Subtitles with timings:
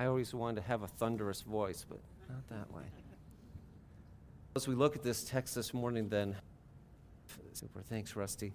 [0.00, 2.84] I always wanted to have a thunderous voice, but not that way.
[4.56, 6.36] As we look at this text this morning, then,
[7.52, 7.82] super.
[7.82, 8.54] Thanks, Rusty.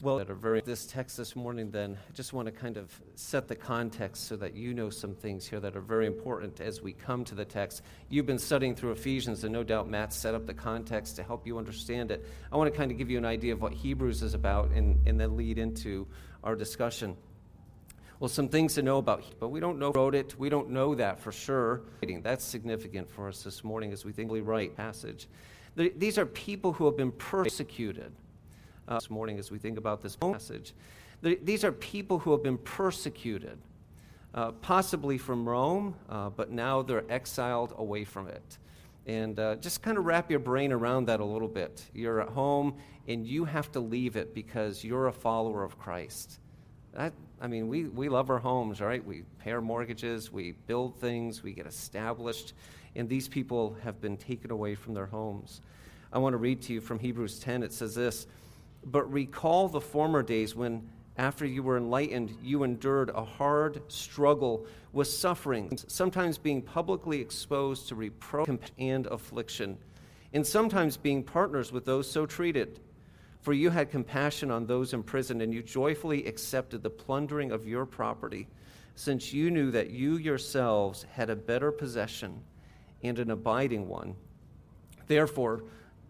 [0.00, 3.56] Well, very this text this morning, then, I just want to kind of set the
[3.56, 7.22] context so that you know some things here that are very important as we come
[7.26, 7.82] to the text.
[8.08, 11.46] You've been studying through Ephesians, and no doubt Matt set up the context to help
[11.46, 12.24] you understand it.
[12.50, 15.06] I want to kind of give you an idea of what Hebrews is about and,
[15.06, 16.06] and then lead into
[16.42, 17.18] our discussion.
[18.18, 20.38] Well, some things to know about, but we don't know wrote it.
[20.38, 21.82] We don't know that for sure.
[22.22, 25.28] That's significant for us this morning as we think we write passage.
[25.76, 28.12] These are people who have been persecuted
[28.88, 30.72] uh, this morning as we think about this passage.
[31.20, 33.58] These are people who have been persecuted,
[34.34, 38.58] uh, possibly from Rome, uh, but now they're exiled away from it.
[39.06, 41.84] And uh, just kind of wrap your brain around that a little bit.
[41.92, 46.40] You're at home and you have to leave it because you're a follower of Christ.
[46.96, 49.04] That, I mean, we, we love our homes, right?
[49.04, 52.54] We pay our mortgages, we build things, we get established,
[52.94, 55.60] and these people have been taken away from their homes.
[56.10, 57.62] I want to read to you from Hebrews 10.
[57.62, 58.26] It says this
[58.86, 64.64] but recall the former days when, after you were enlightened, you endured a hard struggle
[64.92, 69.76] with suffering, sometimes being publicly exposed to reproach and affliction,
[70.32, 72.80] and sometimes being partners with those so treated.
[73.46, 77.86] For you had compassion on those imprisoned, and you joyfully accepted the plundering of your
[77.86, 78.48] property,
[78.96, 82.42] since you knew that you yourselves had a better possession
[83.04, 84.16] and an abiding one.
[85.06, 85.62] Therefore,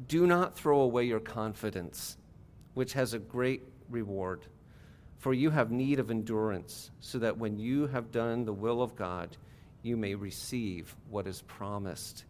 [0.09, 2.17] do not throw away your confidence
[2.73, 4.47] which has a great reward.
[5.19, 8.97] For you have need of endurance, so that when you have done the will of
[8.97, 9.37] God,
[9.83, 12.25] you may receive what is promised.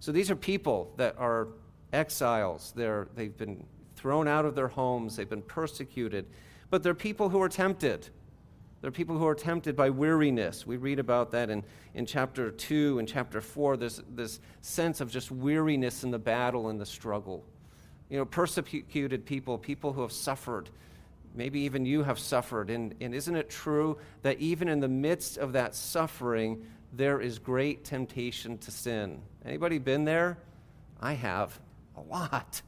[0.00, 1.46] So these are people that are
[1.92, 2.72] exiles.
[2.74, 3.66] They're, they've been
[4.02, 6.26] thrown out of their homes, they've been persecuted,
[6.70, 8.08] but they're people who are tempted.
[8.80, 10.66] They're people who are tempted by weariness.
[10.66, 11.62] We read about that in,
[11.94, 13.76] in chapter 2 and chapter 4.
[13.76, 17.44] There's this sense of just weariness in the battle and the struggle
[18.12, 20.68] you know, persecuted people, people who have suffered.
[21.34, 22.68] Maybe even you have suffered.
[22.68, 27.38] And, and isn't it true that even in the midst of that suffering, there is
[27.38, 29.22] great temptation to sin?
[29.46, 30.36] Anybody been there?
[31.00, 31.58] I have
[31.96, 32.60] a lot.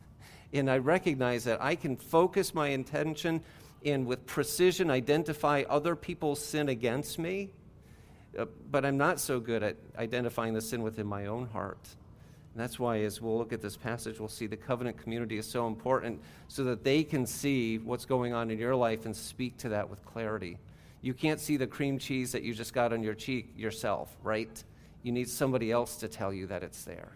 [0.54, 3.42] And I recognize that I can focus my intention
[3.84, 7.50] and with precision identify other people's sin against me,
[8.38, 11.86] uh, but I'm not so good at identifying the sin within my own heart.
[12.54, 15.46] And that's why, as we'll look at this passage, we'll see the covenant community is
[15.46, 19.58] so important so that they can see what's going on in your life and speak
[19.58, 20.56] to that with clarity.
[21.02, 24.62] You can't see the cream cheese that you just got on your cheek yourself, right?
[25.02, 27.10] You need somebody else to tell you that it's there.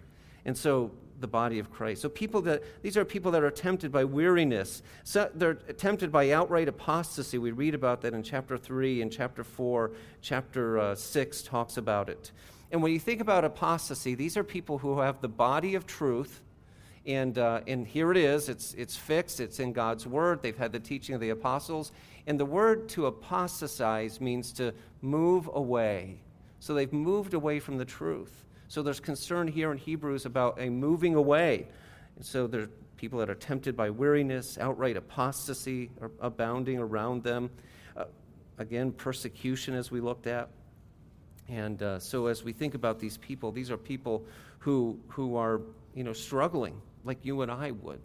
[0.44, 0.90] And so,
[1.20, 2.02] the body of Christ.
[2.02, 4.82] So, people that, these are people that are tempted by weariness.
[5.04, 7.38] So they're tempted by outright apostasy.
[7.38, 9.90] We read about that in chapter 3 and chapter 4.
[10.20, 12.32] Chapter uh, 6 talks about it.
[12.70, 16.42] And when you think about apostasy, these are people who have the body of truth,
[17.06, 18.50] and, uh, and here it is.
[18.50, 20.42] It's, it's fixed, it's in God's word.
[20.42, 21.92] They've had the teaching of the apostles.
[22.26, 26.20] And the word to apostatize means to move away.
[26.60, 28.44] So they've moved away from the truth.
[28.68, 31.66] So there's concern here in Hebrews about a moving away.
[32.16, 35.90] And so there are people that are tempted by weariness, outright apostasy
[36.20, 37.48] abounding around them.
[37.96, 38.04] Uh,
[38.58, 40.50] again, persecution, as we looked at.
[41.48, 44.26] And uh, so as we think about these people, these are people
[44.58, 45.62] who, who are,
[45.94, 48.00] you know, struggling like you and I would.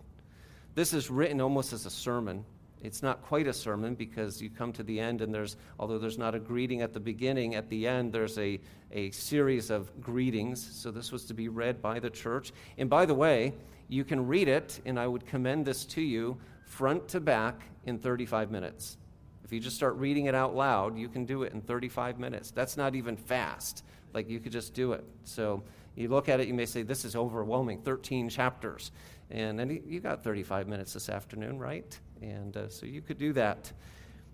[0.75, 2.45] This is written almost as a sermon.
[2.83, 6.17] It's not quite a sermon because you come to the end and there's, although there's
[6.17, 8.59] not a greeting at the beginning, at the end there's a,
[8.91, 10.61] a series of greetings.
[10.75, 12.51] So this was to be read by the church.
[12.77, 13.53] And by the way,
[13.87, 17.99] you can read it, and I would commend this to you front to back in
[17.99, 18.97] 35 minutes.
[19.45, 22.51] If you just start reading it out loud, you can do it in 35 minutes.
[22.51, 23.83] That's not even fast.
[24.13, 25.05] Like you could just do it.
[25.23, 25.63] So
[25.95, 28.91] you look at it, you may say, This is overwhelming 13 chapters.
[29.29, 31.97] And then you got 35 minutes this afternoon, right?
[32.23, 33.71] And uh, so you could do that.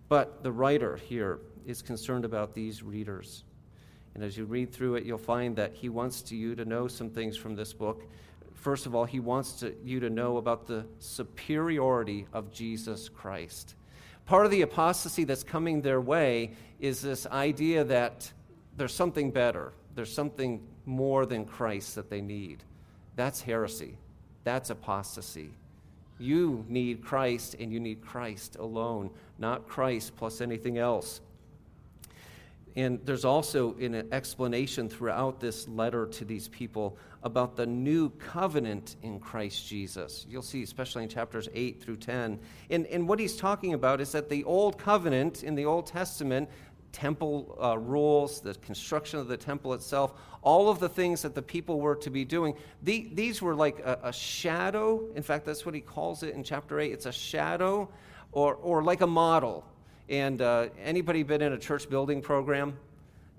[0.08, 3.44] But the writer here is concerned about these readers.
[4.14, 6.88] And as you read through it, you'll find that he wants to you to know
[6.88, 8.04] some things from this book.
[8.54, 13.76] First of all, he wants to, you to know about the superiority of Jesus Christ.
[14.26, 18.32] Part of the apostasy that's coming their way is this idea that
[18.78, 22.64] there's something better, there's something more than Christ that they need.
[23.16, 23.98] That's heresy.
[24.44, 25.52] That's apostasy.
[26.20, 31.22] You need Christ, and you need Christ alone, not Christ plus anything else.
[32.76, 38.96] And there's also an explanation throughout this letter to these people about the new covenant
[39.02, 40.26] in Christ Jesus.
[40.30, 42.40] You'll see, especially in chapters 8 through 10.
[42.70, 46.50] And, and what he's talking about is that the old covenant in the Old Testament
[46.92, 51.42] temple uh, rules, the construction of the temple itself, all of the things that the
[51.42, 52.56] people were to be doing.
[52.84, 55.04] The, these were like a, a, shadow.
[55.16, 56.92] In fact, that's what he calls it in chapter 8.
[56.92, 57.90] It's a shadow
[58.32, 59.66] or, or like a model.
[60.08, 62.78] And uh, anybody been in a church building program?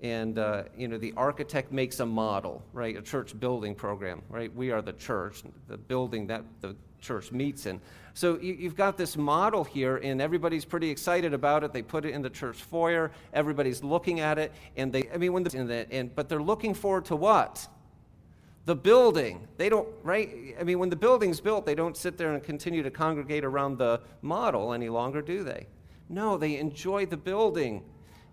[0.01, 2.97] And, uh, you know, the architect makes a model, right?
[2.97, 4.53] A church building program, right?
[4.55, 7.81] We are the church, the building that the church meets in.
[8.13, 11.73] So you, have got this model here, and everybody's pretty excited about it.
[11.73, 13.11] They put it in the church foyer.
[13.33, 17.05] Everybody's looking at it, and they, I mean, when the, and, but they're looking forward
[17.05, 17.67] to what?
[18.65, 19.47] The building.
[19.57, 20.55] They don't, right?
[20.59, 23.77] I mean, when the building's built, they don't sit there and continue to congregate around
[23.77, 25.67] the model any longer, do they?
[26.09, 27.83] No, they enjoy the building.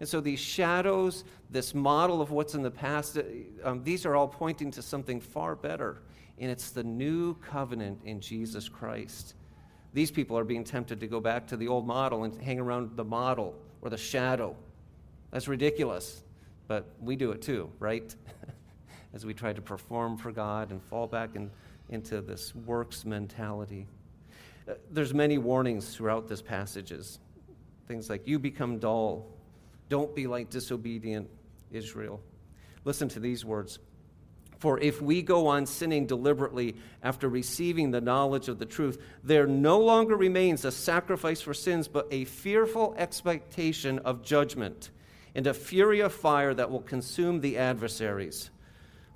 [0.01, 3.23] And so these shadows, this model of what's in the past, uh,
[3.65, 6.03] um, these are all pointing to something far better.
[6.41, 9.35] And it's the new covenant in Jesus Christ.
[9.93, 12.97] These people are being tempted to go back to the old model and hang around
[12.97, 14.55] the model or the shadow.
[15.31, 16.23] That's ridiculous,
[16.67, 18.15] but we do it too, right?
[19.15, 21.51] As we try to perform for God and fall back in,
[21.89, 23.87] into this works mentality.
[24.69, 27.19] Uh, there's many warnings throughout this passages.
[27.87, 29.27] Things like, you become dull.
[29.89, 31.29] Don't be like disobedient
[31.71, 32.21] Israel.
[32.85, 33.79] Listen to these words.
[34.59, 39.47] For if we go on sinning deliberately after receiving the knowledge of the truth, there
[39.47, 44.91] no longer remains a sacrifice for sins, but a fearful expectation of judgment
[45.35, 48.51] and a fury of fire that will consume the adversaries.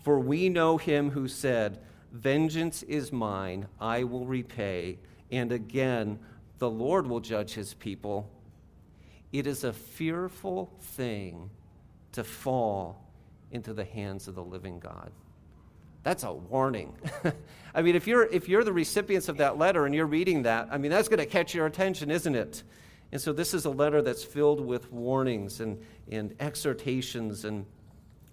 [0.04, 1.80] For we know him who said,
[2.12, 4.98] Vengeance is mine, I will repay.
[5.30, 6.20] And again,
[6.58, 8.30] the Lord will judge his people.
[9.32, 11.50] It is a fearful thing
[12.12, 13.02] to fall
[13.50, 15.10] into the hands of the living God.
[16.02, 16.94] That's a warning.
[17.74, 20.68] I mean, if you're, if you're the recipients of that letter and you're reading that,
[20.70, 22.62] I mean, that's going to catch your attention, isn't it?
[23.12, 27.66] And so this is a letter that's filled with warnings and, and exhortations and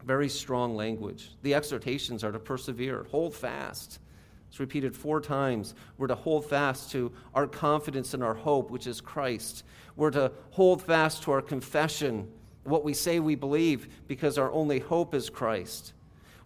[0.04, 1.32] very strong language.
[1.44, 4.00] The exhortations are to persevere, hold fast.
[4.48, 5.76] It's repeated four times.
[5.98, 9.64] We're to hold fast to our confidence and our hope, which is Christ.
[9.96, 12.32] We're to hold fast to our confession,
[12.64, 15.94] what we say we believe, because our only hope is Christ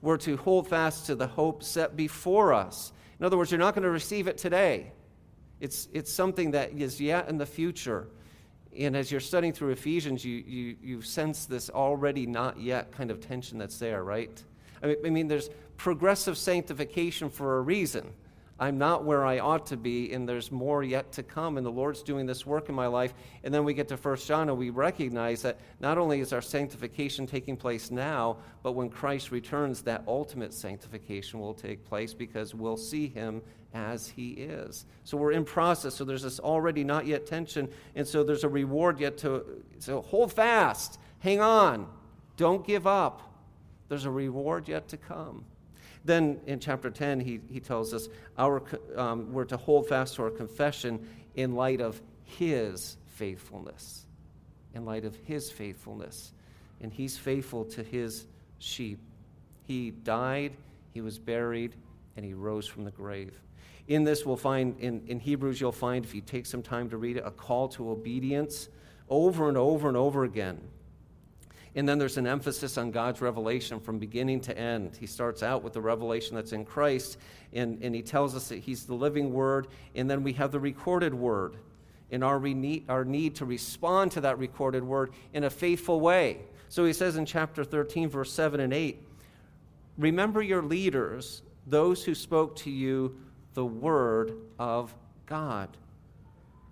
[0.04, 2.92] we're to hold fast to the hope set before us.
[3.20, 4.92] In other words, you're not going to receive it today.
[5.62, 8.10] It's, it's something that is yet in the future.
[8.78, 13.12] And as you're studying through Ephesians, you, you, you sense this already not yet kind
[13.12, 14.44] of tension that's there, right?
[14.84, 18.12] I mean, I mean, there's progressive sanctification for a reason.
[18.64, 21.72] I'm not where I ought to be, and there's more yet to come, and the
[21.72, 23.14] Lord's doing this work in my life.
[23.44, 26.42] And then we get to 1 John, and we recognize that not only is our
[26.42, 32.56] sanctification taking place now, but when Christ returns, that ultimate sanctification will take place because
[32.56, 33.42] we'll see him
[33.74, 34.86] as he is.
[35.04, 38.50] So we're in process, so there's this already not yet tension, and so there's a
[38.50, 39.44] reward yet to.
[39.80, 41.86] So hold fast, hang on,
[42.38, 43.30] don't give up.
[43.90, 45.44] There's a reward yet to come.
[46.06, 48.62] Then in chapter 10, he, he tells us our,
[48.96, 54.06] um, we're to hold fast to our confession in light of his faithfulness.
[54.74, 56.34] In light of his faithfulness.
[56.82, 58.26] And he's faithful to his
[58.60, 59.00] sheep.
[59.66, 60.54] He died,
[60.94, 61.76] he was buried,
[62.18, 63.40] and he rose from the grave.
[63.88, 66.98] In this, we'll find, in, in Hebrews, you'll find, if you take some time to
[66.98, 68.70] read it, a call to obedience
[69.10, 70.60] over and over and over again.
[71.76, 74.96] And then there's an emphasis on God's revelation from beginning to end.
[75.00, 77.18] He starts out with the revelation that's in Christ,
[77.52, 79.68] and, and he tells us that he's the living word.
[79.96, 81.58] And then we have the recorded word
[82.12, 86.42] in our, re- our need to respond to that recorded word in a faithful way.
[86.70, 89.02] So he says in chapter 13, verse 7 and 8
[89.98, 93.18] Remember your leaders, those who spoke to you
[93.54, 94.94] the word of
[95.26, 95.70] God.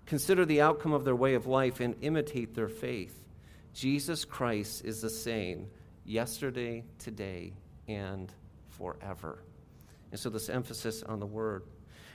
[0.06, 3.21] Consider the outcome of their way of life and imitate their faith.
[3.74, 5.66] Jesus Christ is the same
[6.04, 7.52] yesterday, today,
[7.88, 8.32] and
[8.68, 9.38] forever.
[10.10, 11.64] And so, this emphasis on the word.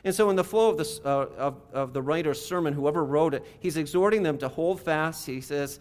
[0.03, 3.33] And so, in the flow of, this, uh, of, of the writer's sermon, whoever wrote
[3.33, 5.25] it, he's exhorting them to hold fast.
[5.25, 5.79] He says,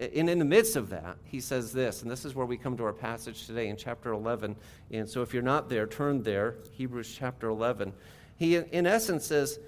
[0.00, 2.76] and in the midst of that, he says this, and this is where we come
[2.76, 4.56] to our passage today in chapter 11.
[4.90, 7.92] And so, if you're not there, turn there, Hebrews chapter 11.
[8.36, 9.60] He, in essence, says,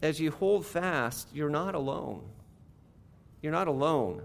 [0.00, 2.22] as you hold fast, you're not alone.
[3.40, 4.22] You're not alone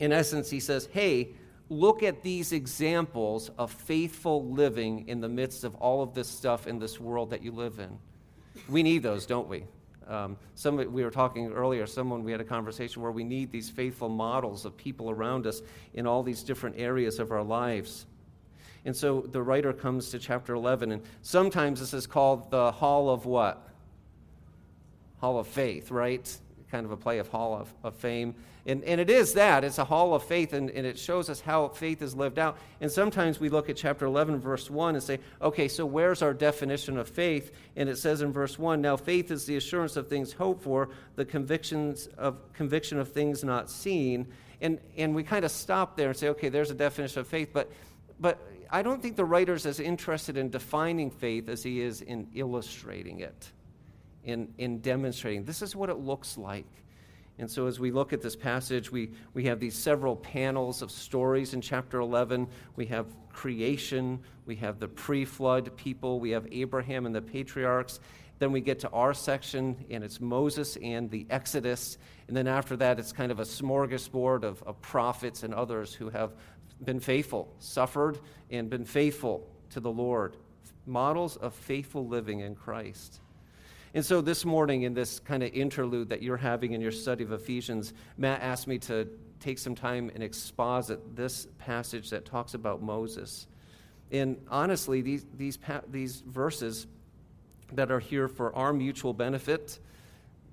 [0.00, 1.30] in essence, he says, hey,
[1.68, 6.66] look at these examples of faithful living in the midst of all of this stuff
[6.66, 7.98] in this world that you live in.
[8.68, 9.64] We need those, don't we?
[10.06, 13.68] Um, some, we were talking earlier, someone, we had a conversation where we need these
[13.68, 15.62] faithful models of people around us
[15.94, 18.06] in all these different areas of our lives.
[18.84, 23.10] And so the writer comes to chapter 11, and sometimes this is called the Hall
[23.10, 23.68] of what?
[25.18, 26.38] Hall of Faith, right?
[26.70, 28.34] kind of a play of Hall of, of Fame.
[28.66, 29.62] And, and it is that.
[29.62, 32.58] It's a hall of faith, and, and it shows us how faith is lived out.
[32.80, 36.34] And sometimes we look at chapter 11, verse 1, and say, okay, so where's our
[36.34, 37.52] definition of faith?
[37.76, 40.88] And it says in verse 1 Now faith is the assurance of things hoped for,
[41.14, 44.26] the convictions of, conviction of things not seen.
[44.60, 47.50] And, and we kind of stop there and say, okay, there's a definition of faith.
[47.52, 47.70] But,
[48.18, 52.26] but I don't think the writer's as interested in defining faith as he is in
[52.34, 53.52] illustrating it,
[54.24, 56.66] in, in demonstrating this is what it looks like.
[57.38, 60.90] And so, as we look at this passage, we, we have these several panels of
[60.90, 62.48] stories in chapter 11.
[62.76, 68.00] We have creation, we have the pre flood people, we have Abraham and the patriarchs.
[68.38, 71.98] Then we get to our section, and it's Moses and the Exodus.
[72.28, 76.10] And then after that, it's kind of a smorgasbord of, of prophets and others who
[76.10, 76.34] have
[76.84, 78.18] been faithful, suffered,
[78.50, 80.36] and been faithful to the Lord.
[80.84, 83.20] Models of faithful living in Christ.
[83.96, 87.24] And so this morning, in this kind of interlude that you're having in your study
[87.24, 89.08] of Ephesians, Matt asked me to
[89.40, 93.46] take some time and exposit this passage that talks about Moses.
[94.12, 96.86] And honestly, these, these, these verses
[97.72, 99.78] that are here for our mutual benefit,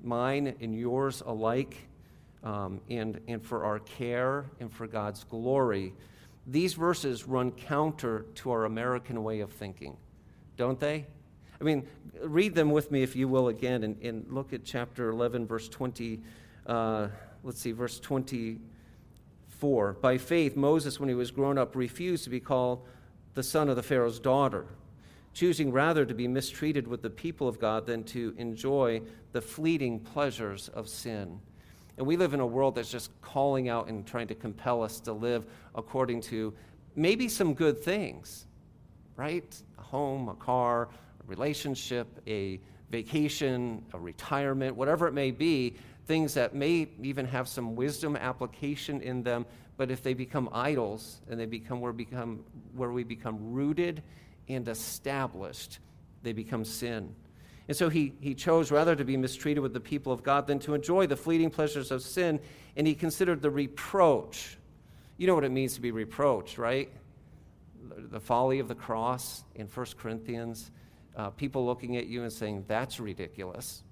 [0.01, 1.75] mine and yours alike,
[2.45, 5.93] um, and, and for our care and for God's glory,
[6.47, 9.97] these verses run counter to our American way of thinking,
[10.55, 11.07] don't they?
[11.63, 11.87] I mean,
[12.21, 15.69] read them with me, if you will, again, and, and look at chapter 11, verse
[15.69, 16.19] 20.
[16.67, 17.07] Uh,
[17.41, 19.93] let's see, verse 24.
[19.93, 22.85] By faith, Moses, when he was grown up, refused to be called
[23.33, 24.65] the son of the Pharaoh's daughter,
[25.33, 29.01] choosing rather to be mistreated with the people of God than to enjoy
[29.31, 31.39] the fleeting pleasures of sin.
[31.97, 34.99] And we live in a world that's just calling out and trying to compel us
[34.99, 36.53] to live according to
[36.97, 38.47] maybe some good things,
[39.15, 39.45] right?
[39.77, 40.89] A home, a car,
[41.27, 45.75] relationship, a vacation, a retirement, whatever it may be,
[46.05, 49.45] things that may even have some wisdom application in them,
[49.77, 52.43] but if they become idols and they become where, become
[52.75, 54.03] where we become rooted
[54.47, 55.79] and established,
[56.21, 57.15] they become sin.
[57.67, 60.59] And so he, he chose rather to be mistreated with the people of God than
[60.59, 62.39] to enjoy the fleeting pleasures of sin,
[62.75, 64.57] and he considered the reproach.
[65.17, 66.91] You know what it means to be reproached, right?
[67.89, 70.71] The folly of the cross in 1 Corinthians
[71.15, 73.83] uh, people looking at you and saying, That's ridiculous.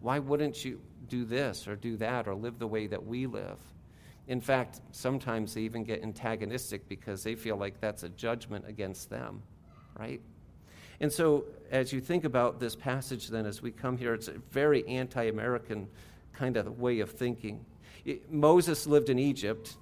[0.00, 3.58] Why wouldn't you do this or do that or live the way that we live?
[4.28, 9.10] In fact, sometimes they even get antagonistic because they feel like that's a judgment against
[9.10, 9.42] them,
[9.98, 10.20] right?
[11.00, 14.38] And so, as you think about this passage, then, as we come here, it's a
[14.50, 15.88] very anti American
[16.32, 17.64] kind of way of thinking.
[18.04, 19.76] It, Moses lived in Egypt,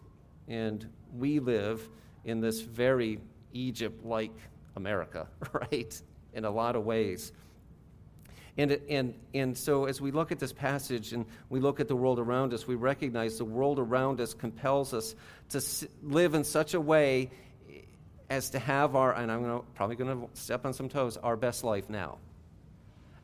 [0.47, 1.89] and we live
[2.25, 3.21] in this very
[3.53, 4.35] Egypt like
[4.77, 6.01] America, right?
[6.39, 7.33] In a lot of ways.
[8.57, 11.95] And, and, and so, as we look at this passage and we look at the
[11.95, 15.15] world around us, we recognize the world around us compels us
[15.51, 15.63] to
[16.03, 17.31] live in such a way
[18.29, 21.37] as to have our, and I'm gonna, probably going to step on some toes, our
[21.37, 22.19] best life now.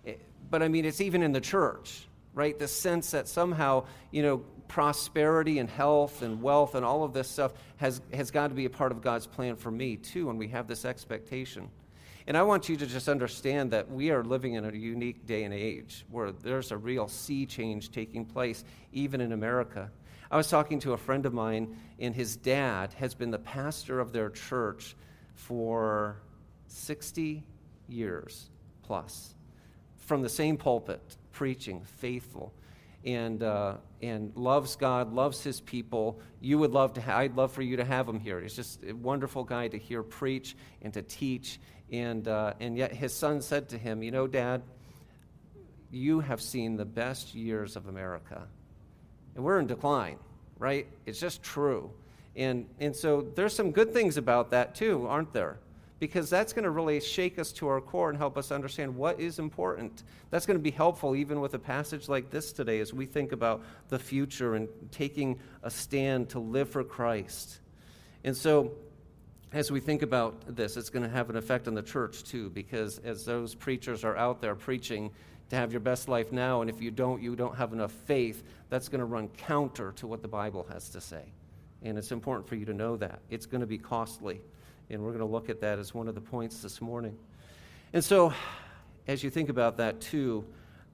[0.06, 0.14] Eh,
[0.50, 2.56] but I mean, it's even in the church, right?
[2.56, 7.28] The sense that somehow, you know, prosperity and health and wealth and all of this
[7.28, 10.38] stuff has, has got to be a part of God's plan for me, too, and
[10.38, 11.68] we have this expectation.
[12.26, 15.44] And I want you to just understand that we are living in a unique day
[15.44, 19.90] and age where there's a real sea change taking place, even in America.
[20.30, 24.00] I was talking to a friend of mine, and his dad has been the pastor
[24.00, 24.96] of their church
[25.34, 26.16] for
[26.68, 27.44] 60
[27.88, 28.48] years
[28.82, 29.34] plus,
[29.98, 32.54] from the same pulpit, preaching, faithful,
[33.04, 36.18] and, uh, and loves God, loves his people.
[36.40, 38.40] You would love to, ha- I'd love for you to have him here.
[38.40, 41.60] He's just a wonderful guy to hear preach and to teach
[41.90, 44.62] and, uh, and yet his son said to him, You know, Dad,
[45.90, 48.46] you have seen the best years of America.
[49.34, 50.18] And we're in decline,
[50.58, 50.86] right?
[51.06, 51.90] It's just true.
[52.36, 55.58] And, and so there's some good things about that too, aren't there?
[56.00, 59.20] Because that's going to really shake us to our core and help us understand what
[59.20, 60.02] is important.
[60.30, 63.32] That's going to be helpful even with a passage like this today as we think
[63.32, 67.60] about the future and taking a stand to live for Christ.
[68.24, 68.72] And so
[69.54, 72.50] as we think about this, it's going to have an effect on the church too,
[72.50, 75.12] because as those preachers are out there preaching
[75.48, 78.42] to have your best life now, and if you don't, you don't have enough faith,
[78.68, 81.22] that's going to run counter to what the Bible has to say.
[81.84, 83.20] And it's important for you to know that.
[83.30, 84.40] It's going to be costly.
[84.90, 87.16] And we're going to look at that as one of the points this morning.
[87.92, 88.32] And so,
[89.06, 90.44] as you think about that too,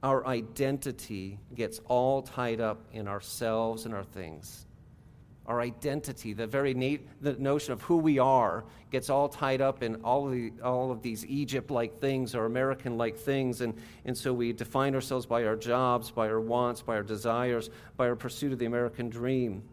[0.02, 4.66] our identity gets all tied up in ourselves and our things
[5.50, 9.82] our identity, the very na- the notion of who we are, gets all tied up
[9.82, 13.60] in all of, the, all of these Egypt like things or American like things.
[13.60, 17.68] And, and so we define ourselves by our jobs, by our wants, by our desires,
[17.96, 19.64] by our pursuit of the American dream.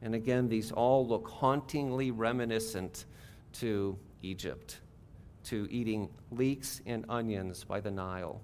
[0.00, 3.04] And again, these all look hauntingly reminiscent
[3.60, 4.80] to Egypt,
[5.44, 8.40] to eating leeks and onions by the Nile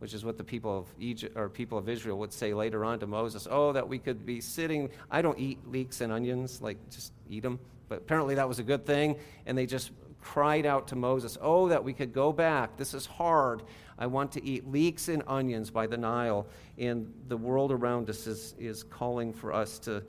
[0.00, 2.98] which is what the people of Egypt or people of Israel would say later on
[2.98, 4.90] to Moses, "Oh, that we could be sitting.
[5.10, 8.62] I don't eat leeks and onions, like just eat them." But apparently that was a
[8.64, 9.16] good thing,
[9.46, 12.76] and they just cried out to Moses, "Oh, that we could go back.
[12.76, 13.62] This is hard.
[13.98, 16.46] I want to eat leeks and onions by the Nile."
[16.78, 20.02] And the world around us is is calling for us to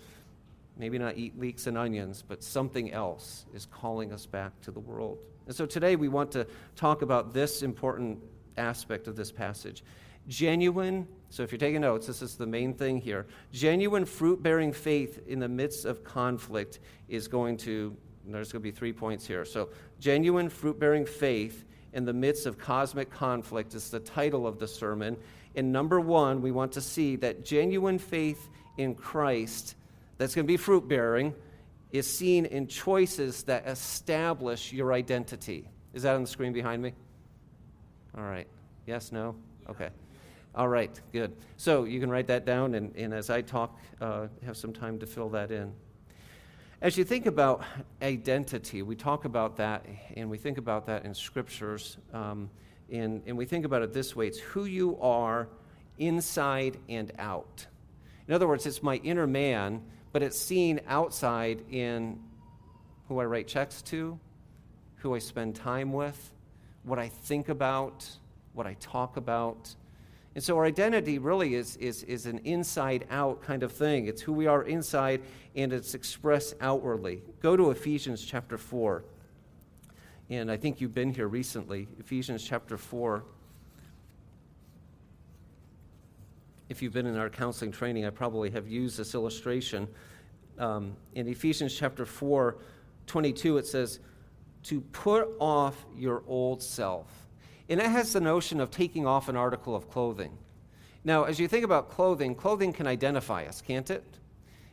[0.77, 4.79] maybe not eat leeks and onions, but something else is calling us back to the
[4.79, 5.17] world.
[5.47, 8.19] And so today we want to talk about this important
[8.57, 9.83] aspect of this passage.
[10.27, 13.25] Genuine, so if you're taking notes, this is the main thing here.
[13.51, 16.79] Genuine fruit bearing faith in the midst of conflict
[17.09, 19.45] is going to, there's going to be three points here.
[19.45, 24.59] So, genuine fruit bearing faith in the midst of cosmic conflict is the title of
[24.59, 25.17] the sermon.
[25.55, 29.75] In number one, we want to see that genuine faith in Christ
[30.17, 31.33] that's going to be fruit bearing
[31.91, 35.67] is seen in choices that establish your identity.
[35.93, 36.93] Is that on the screen behind me?
[38.17, 38.47] All right.
[38.85, 39.35] Yes, no?
[39.69, 39.89] Okay.
[40.53, 41.33] All right, good.
[41.55, 44.99] So you can write that down, and, and as I talk, uh, have some time
[44.99, 45.71] to fill that in.
[46.81, 47.63] As you think about
[48.01, 49.85] identity, we talk about that,
[50.17, 52.49] and we think about that in scriptures, um,
[52.91, 55.47] and, and we think about it this way it's who you are
[55.97, 57.65] inside and out.
[58.27, 62.19] In other words, it's my inner man, but it's seen outside in
[63.07, 64.19] who I write checks to,
[64.97, 66.31] who I spend time with,
[66.83, 68.09] what I think about,
[68.53, 69.75] what I talk about.
[70.33, 74.07] And so our identity really is, is, is an inside out kind of thing.
[74.07, 75.21] It's who we are inside
[75.55, 77.21] and it's expressed outwardly.
[77.41, 79.03] Go to Ephesians chapter 4.
[80.29, 81.89] And I think you've been here recently.
[81.99, 83.23] Ephesians chapter 4.
[86.69, 89.89] If you've been in our counseling training, I probably have used this illustration.
[90.57, 92.55] Um, in Ephesians chapter 4,
[93.07, 93.99] 22, it says,
[94.63, 97.07] to put off your old self.
[97.69, 100.37] And it has the notion of taking off an article of clothing.
[101.03, 104.03] Now, as you think about clothing, clothing can identify us, can't it?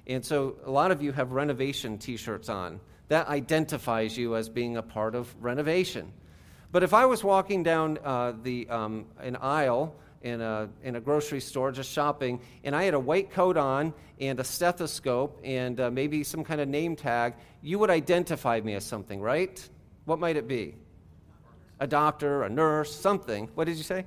[0.07, 2.81] And so a lot of you have renovation t shirts on.
[3.09, 6.13] That identifies you as being a part of renovation.
[6.71, 11.01] But if I was walking down uh, the, um, an aisle in a, in a
[11.01, 15.81] grocery store just shopping, and I had a white coat on and a stethoscope and
[15.81, 19.67] uh, maybe some kind of name tag, you would identify me as something, right?
[20.09, 20.75] What might it be?
[21.81, 23.51] A doctor, a nurse, something.
[23.55, 24.07] What did you say?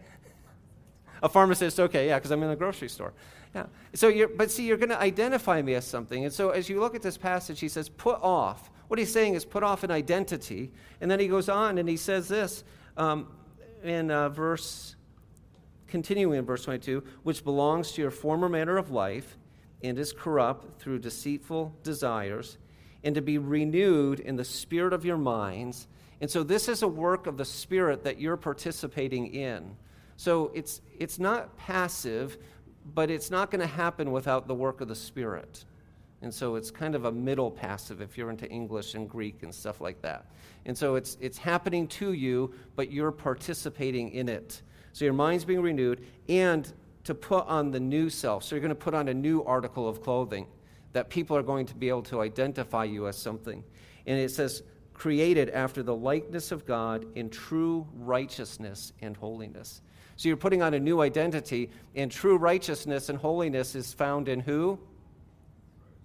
[1.21, 3.13] A pharmacist, okay, yeah, because I'm in a grocery store.
[3.53, 3.67] Yeah.
[3.93, 6.25] So you're, but see, you're going to identify me as something.
[6.25, 8.71] And so as you look at this passage, he says, put off.
[8.87, 10.71] What he's saying is put off an identity.
[11.01, 12.63] And then he goes on and he says this
[12.97, 13.27] um,
[13.83, 14.95] in uh, verse,
[15.87, 19.37] continuing in verse 22, which belongs to your former manner of life
[19.83, 22.57] and is corrupt through deceitful desires
[23.03, 25.87] and to be renewed in the spirit of your minds.
[26.19, 29.75] And so this is a work of the spirit that you're participating in.
[30.17, 32.37] So it's it's not passive,
[32.93, 35.65] but it's not going to happen without the work of the spirit.
[36.21, 39.53] And so it's kind of a middle passive if you're into English and Greek and
[39.53, 40.27] stuff like that.
[40.65, 44.61] And so it's it's happening to you, but you're participating in it.
[44.93, 46.71] So your mind's being renewed and
[47.05, 48.43] to put on the new self.
[48.43, 50.45] So you're going to put on a new article of clothing
[50.93, 53.63] that people are going to be able to identify you as something.
[54.05, 59.81] And it says, created after the likeness of God in true righteousness and holiness.
[60.15, 64.41] So you're putting on a new identity, and true righteousness and holiness is found in
[64.41, 64.79] who?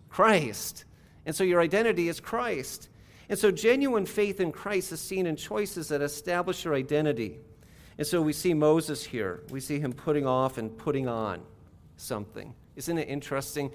[0.08, 0.84] Christ.
[1.26, 2.88] And so your identity is Christ.
[3.28, 7.40] And so genuine faith in Christ is seen in choices that establish your identity.
[7.98, 9.42] And so we see Moses here.
[9.50, 11.42] We see him putting off and putting on
[11.96, 12.54] something.
[12.76, 13.70] Isn't it interesting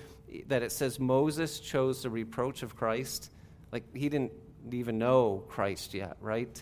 [0.47, 3.31] that it says Moses chose the reproach of Christ?
[3.71, 4.31] Like he didn't
[4.71, 6.61] even know Christ yet, right?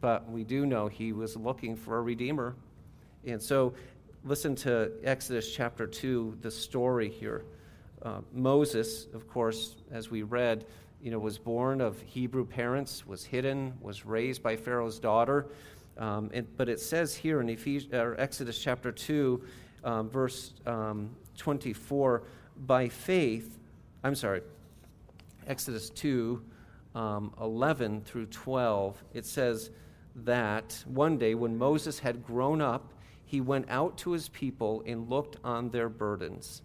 [0.00, 2.54] But we do know he was looking for a redeemer.
[3.26, 3.74] And so
[4.24, 7.44] listen to Exodus chapter 2, the story here.
[8.02, 10.66] Uh, Moses, of course, as we read,
[11.02, 15.46] you know, was born of Hebrew parents, was hidden, was raised by Pharaoh's daughter.
[15.96, 19.42] Um, and, but it says here in Ephes- Exodus chapter 2,
[19.84, 22.22] um, verse um, 24,
[22.66, 23.58] by faith,
[24.02, 24.42] I'm sorry,
[25.46, 26.42] Exodus 2,
[26.94, 29.70] um, 11 through 12, it says
[30.16, 32.92] that one day when Moses had grown up,
[33.24, 36.62] he went out to his people and looked on their burdens.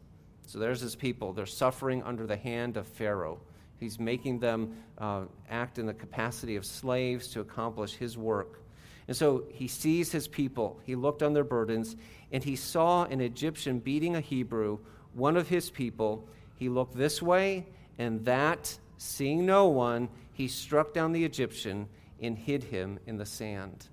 [0.48, 1.34] So there's his people.
[1.34, 3.40] They're suffering under the hand of Pharaoh.
[3.80, 8.62] He's making them uh, act in the capacity of slaves to accomplish his work.
[9.08, 10.80] And so he sees his people.
[10.86, 11.96] He looked on their burdens,
[12.32, 14.80] and he saw an Egyptian beating a Hebrew,
[15.14, 16.28] one of his people.
[16.56, 17.66] He looked this way
[17.98, 21.88] and that, seeing no one, he struck down the Egyptian
[22.22, 23.88] and hid him in the sand.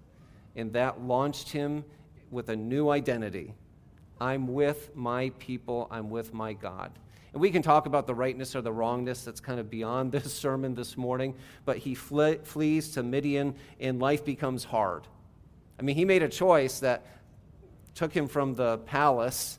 [0.57, 1.85] And that launched him
[2.31, 3.55] with a new identity.
[4.21, 6.93] I'm with my people, I'm with my God.
[7.33, 10.33] And we can talk about the rightness or the wrongness that's kind of beyond this
[10.33, 15.07] sermon this morning, but he fle- flees to Midian and life becomes hard.
[15.79, 17.07] I mean, he made a choice that
[17.95, 19.59] took him from the palace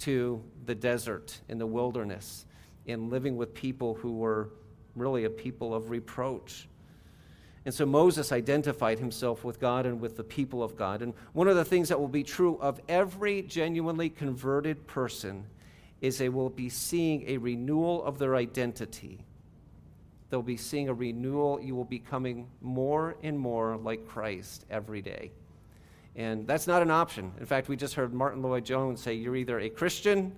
[0.00, 2.46] to the desert in the wilderness
[2.86, 4.50] in living with people who were
[4.94, 6.68] really a people of reproach.
[7.64, 11.02] And so Moses identified himself with God and with the people of God.
[11.02, 15.44] And one of the things that will be true of every genuinely converted person
[16.00, 19.18] is they will be seeing a renewal of their identity.
[20.30, 21.60] They'll be seeing a renewal.
[21.60, 25.32] You will be coming more and more like Christ every day.
[26.14, 27.32] And that's not an option.
[27.40, 30.32] In fact, we just heard Martyn Lloyd-Jones say you're either a Christian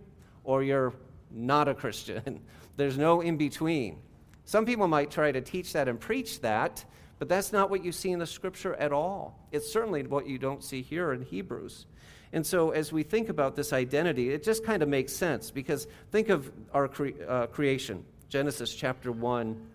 [0.45, 0.93] or you're
[1.31, 2.41] not a Christian.
[2.77, 3.99] There's no in between.
[4.45, 6.85] Some people might try to teach that and preach that,
[7.19, 9.39] but that's not what you see in the scripture at all.
[9.53, 11.87] It's certainly what you don't see here in Hebrews.
[12.33, 15.87] And so, as we think about this identity, it just kind of makes sense because
[16.11, 18.05] think of our cre- uh, creation.
[18.29, 19.69] Genesis chapter 1,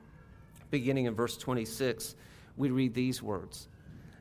[0.72, 2.16] beginning in verse 26,
[2.58, 3.68] we read these words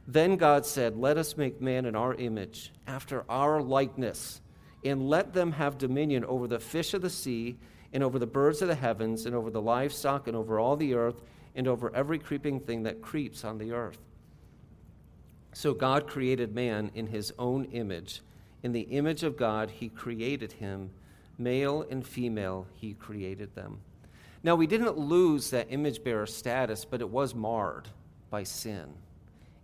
[0.06, 4.42] Then God said, Let us make man in our image, after our likeness
[4.88, 7.56] and let them have dominion over the fish of the sea,
[7.92, 10.94] and over the birds of the heavens, and over the livestock, and over all the
[10.94, 11.22] earth,
[11.54, 13.98] and over every creeping thing that creeps on the earth.
[15.52, 18.20] So God created man in his own image.
[18.62, 20.90] In the image of God, he created him.
[21.38, 23.80] Male and female, he created them.
[24.42, 27.88] Now, we didn't lose that image bearer status, but it was marred
[28.28, 28.92] by sin.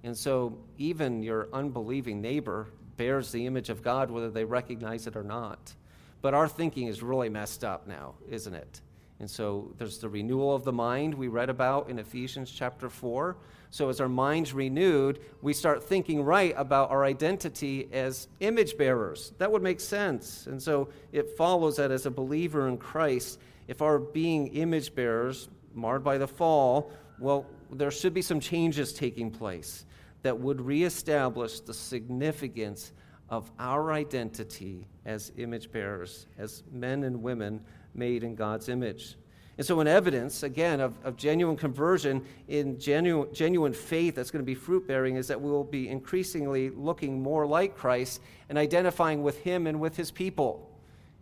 [0.02, 5.16] And so, even your unbelieving neighbor bears the image of God, whether they recognize it
[5.16, 5.74] or not.
[6.20, 8.80] But our thinking is really messed up now, isn't it?
[9.18, 13.36] And so there's the renewal of the mind we read about in Ephesians chapter 4.
[13.70, 19.32] So as our mind's renewed, we start thinking right about our identity as image bearers.
[19.38, 20.46] That would make sense.
[20.46, 25.48] And so it follows that as a believer in Christ, if our being image bearers,
[25.72, 29.84] marred by the fall, well, there should be some changes taking place
[30.22, 32.92] that would reestablish the significance
[33.28, 37.60] of our identity as image bearers, as men and women
[37.94, 39.16] made in God's image.
[39.58, 44.42] And so, an evidence, again, of, of genuine conversion, in genuine, genuine faith that's going
[44.42, 48.56] to be fruit bearing, is that we will be increasingly looking more like Christ and
[48.56, 50.70] identifying with Him and with His people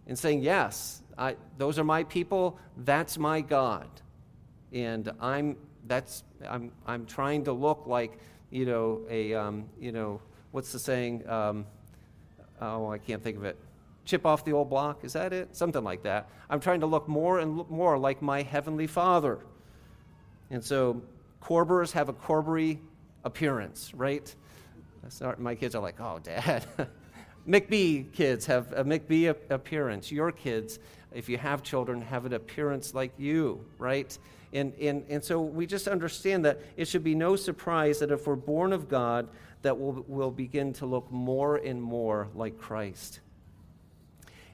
[0.07, 3.89] and saying, Yes, I, those are my people, that's my God.
[4.73, 8.19] And I'm, that's, I'm, I'm trying to look like
[8.51, 11.29] you know, a, um, you know, what's the saying?
[11.29, 11.67] Um,
[12.61, 13.57] oh, I can't think of it.
[14.05, 15.55] Chip off the old block, is that it?
[15.57, 16.29] Something like that.
[16.49, 19.39] I'm trying to look more and look more like my Heavenly Father.
[20.51, 21.03] And so,
[21.41, 22.79] Corbers have a Corbery
[23.25, 24.35] appearance, right?
[25.39, 26.67] My kids are like, oh, Dad.
[27.49, 30.13] McBee kids have a McBee appearance.
[30.13, 30.79] Your kids,
[31.13, 34.17] if you have children, have an appearance like you, right?
[34.53, 38.27] And, and, and so we just understand that it should be no surprise that if
[38.27, 39.29] we're born of God,
[39.63, 43.21] that we'll, we'll begin to look more and more like Christ.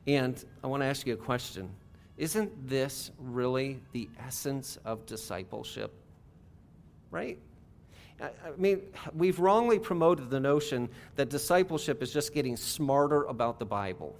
[0.07, 1.71] And I want to ask you a question.
[2.17, 5.93] Isn't this really the essence of discipleship?
[7.11, 7.39] Right?
[8.21, 8.83] I mean,
[9.15, 14.17] we've wrongly promoted the notion that discipleship is just getting smarter about the Bible.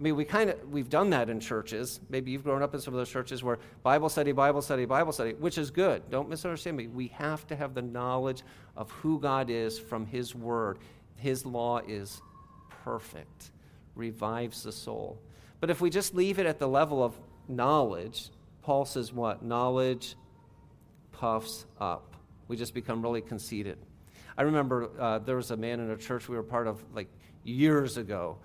[0.00, 2.00] I mean, we kind of we've done that in churches.
[2.08, 5.12] Maybe you've grown up in some of those churches where Bible study, Bible study, Bible
[5.12, 6.10] study, which is good.
[6.10, 6.86] Don't misunderstand me.
[6.86, 8.42] We have to have the knowledge
[8.78, 10.78] of who God is from His Word.
[11.16, 12.22] His law is
[12.82, 13.50] perfect,
[13.94, 15.20] revives the soul.
[15.60, 17.14] But if we just leave it at the level of
[17.46, 18.30] knowledge,
[18.62, 19.42] Paul says what?
[19.42, 20.16] Knowledge
[21.12, 22.16] puffs up.
[22.48, 23.76] We just become really conceited.
[24.38, 27.08] I remember uh, there was a man in a church we were part of like
[27.44, 28.38] years ago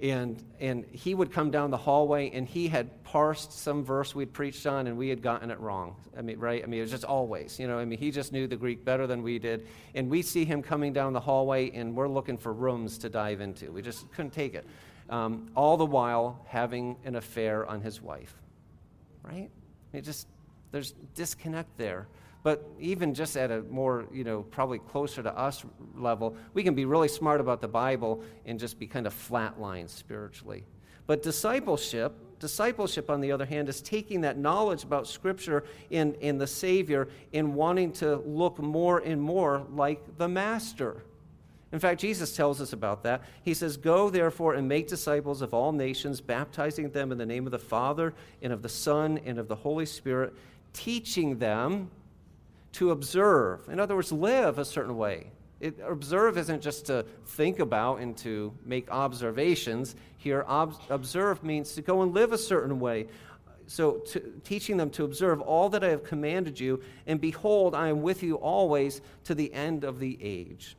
[0.00, 4.32] and and he would come down the hallway and he had parsed some verse we'd
[4.32, 5.96] preached on and we had gotten it wrong.
[6.16, 6.62] I mean right?
[6.62, 8.84] I mean it was just always you know i mean he just knew the greek
[8.84, 9.66] better than we did.
[9.94, 13.40] And we see him coming down the hallway and we're looking for rooms to dive
[13.40, 13.72] into.
[13.72, 14.66] We just couldn't take it.
[15.08, 18.34] Um, all the while having an affair on his wife
[19.26, 19.50] right?
[19.92, 20.28] It just
[20.72, 22.06] there's disconnect there
[22.46, 25.64] but even just at a more, you know, probably closer to us
[25.96, 29.88] level, we can be really smart about the Bible and just be kind of flatlined
[29.88, 30.64] spiritually.
[31.08, 36.38] But discipleship, Discipleship, on the other hand, is taking that knowledge about Scripture in, in
[36.38, 41.02] the Savior and wanting to look more and more like the Master.
[41.72, 43.22] In fact, Jesus tells us about that.
[43.42, 47.46] He says, Go therefore and make disciples of all nations, baptizing them in the name
[47.46, 50.32] of the Father and of the Son and of the Holy Spirit,
[50.72, 51.90] teaching them
[52.76, 53.68] to observe.
[53.68, 55.30] In other words, live a certain way.
[55.60, 59.96] It, observe isn't just to think about and to make observations.
[60.18, 63.06] Here, ob- observe means to go and live a certain way.
[63.66, 67.88] So, to, teaching them to observe all that I have commanded you, and behold, I
[67.88, 70.76] am with you always to the end of the age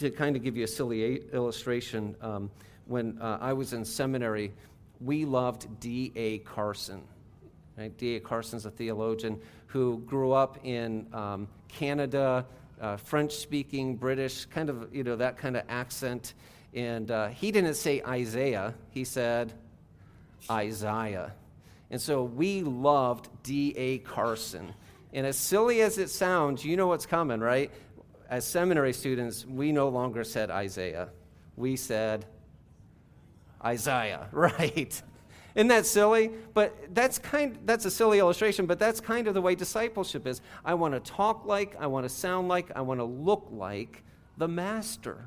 [0.00, 2.50] to kind of give you a silly illustration, um,
[2.86, 4.50] when uh, I was in seminary,
[4.98, 6.38] we loved D.A.
[6.38, 7.02] Carson.
[7.76, 7.96] Right?
[7.98, 8.20] D.A.
[8.20, 9.38] Carson's a theologian
[9.72, 12.46] who grew up in um, Canada,
[12.80, 16.34] uh, French speaking, British, kind of, you know, that kind of accent.
[16.74, 19.52] And uh, he didn't say Isaiah, he said
[20.50, 21.32] Isaiah.
[21.90, 23.98] And so we loved D.A.
[23.98, 24.74] Carson.
[25.12, 27.70] And as silly as it sounds, you know what's coming, right?
[28.30, 31.08] as seminary students, we no longer said Isaiah.
[31.56, 32.24] We said
[33.62, 35.02] Isaiah, right?
[35.54, 36.30] Isn't that silly?
[36.54, 40.40] But that's kind that's a silly illustration, but that's kind of the way discipleship is.
[40.64, 44.04] I want to talk like, I want to sound like, I want to look like
[44.36, 45.26] the master.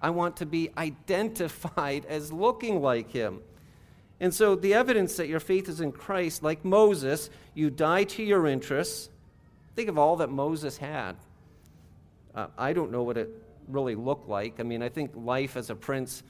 [0.00, 3.40] I want to be identified as looking like him.
[4.20, 8.22] And so the evidence that your faith is in Christ, like Moses, you die to
[8.22, 9.10] your interests.
[9.76, 11.16] Think of all that Moses had.
[12.34, 13.30] Uh, I don't know what it
[13.68, 14.60] really looked like.
[14.60, 16.22] I mean, I think life as a prince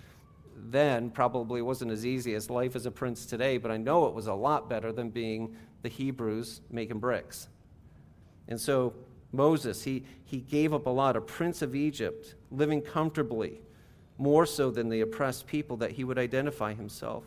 [0.71, 4.15] then probably wasn't as easy as life as a prince today, but I know it
[4.15, 7.49] was a lot better than being the Hebrews making bricks.
[8.49, 8.95] And so
[9.33, 13.61] Moses, he, he gave up a lot, a prince of Egypt, living comfortably,
[14.17, 17.25] more so than the oppressed people that he would identify himself.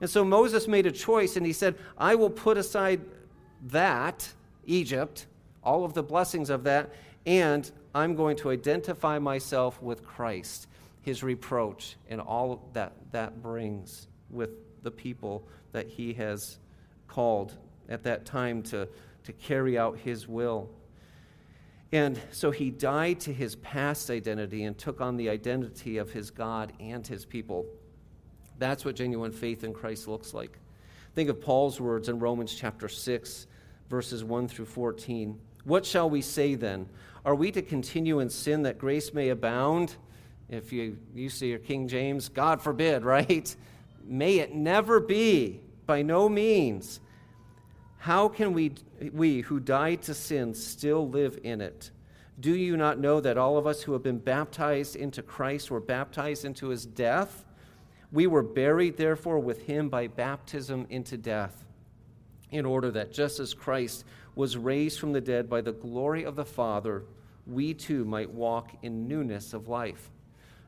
[0.00, 3.00] And so Moses made a choice and he said, I will put aside
[3.68, 4.32] that,
[4.66, 5.26] Egypt,
[5.64, 6.92] all of the blessings of that,
[7.26, 10.68] and I'm going to identify myself with Christ,
[11.02, 14.50] his reproach, and all that that brings with
[14.82, 16.58] the people that he has
[17.06, 17.56] called
[17.88, 18.88] at that time to,
[19.24, 20.68] to carry out his will.
[21.92, 26.30] And so he died to his past identity and took on the identity of his
[26.30, 27.64] God and his people.
[28.58, 30.58] That's what genuine faith in Christ looks like.
[31.14, 33.46] Think of Paul's words in Romans chapter 6,
[33.88, 35.38] verses 1 through 14.
[35.64, 36.88] What shall we say then?
[37.24, 39.96] Are we to continue in sin that grace may abound?
[40.48, 43.54] If you, you see your King James, God forbid, right?
[44.04, 47.00] May it never be, by no means.
[47.98, 48.74] How can we,
[49.12, 51.90] we who died to sin still live in it?
[52.40, 55.80] Do you not know that all of us who have been baptized into Christ were
[55.80, 57.44] baptized into his death?
[58.12, 61.64] We were buried, therefore, with him by baptism into death,
[62.50, 64.04] in order that just as Christ
[64.36, 67.02] was raised from the dead by the glory of the Father,
[67.46, 70.10] we too might walk in newness of life.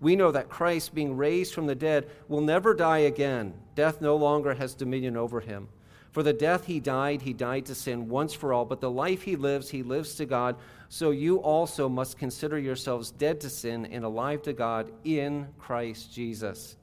[0.00, 3.54] We know that Christ, being raised from the dead, will never die again.
[3.74, 5.68] Death no longer has dominion over him.
[6.12, 9.22] For the death he died, he died to sin once for all, but the life
[9.22, 10.56] he lives, he lives to God.
[10.88, 16.12] So you also must consider yourselves dead to sin and alive to God in Christ
[16.12, 16.76] Jesus.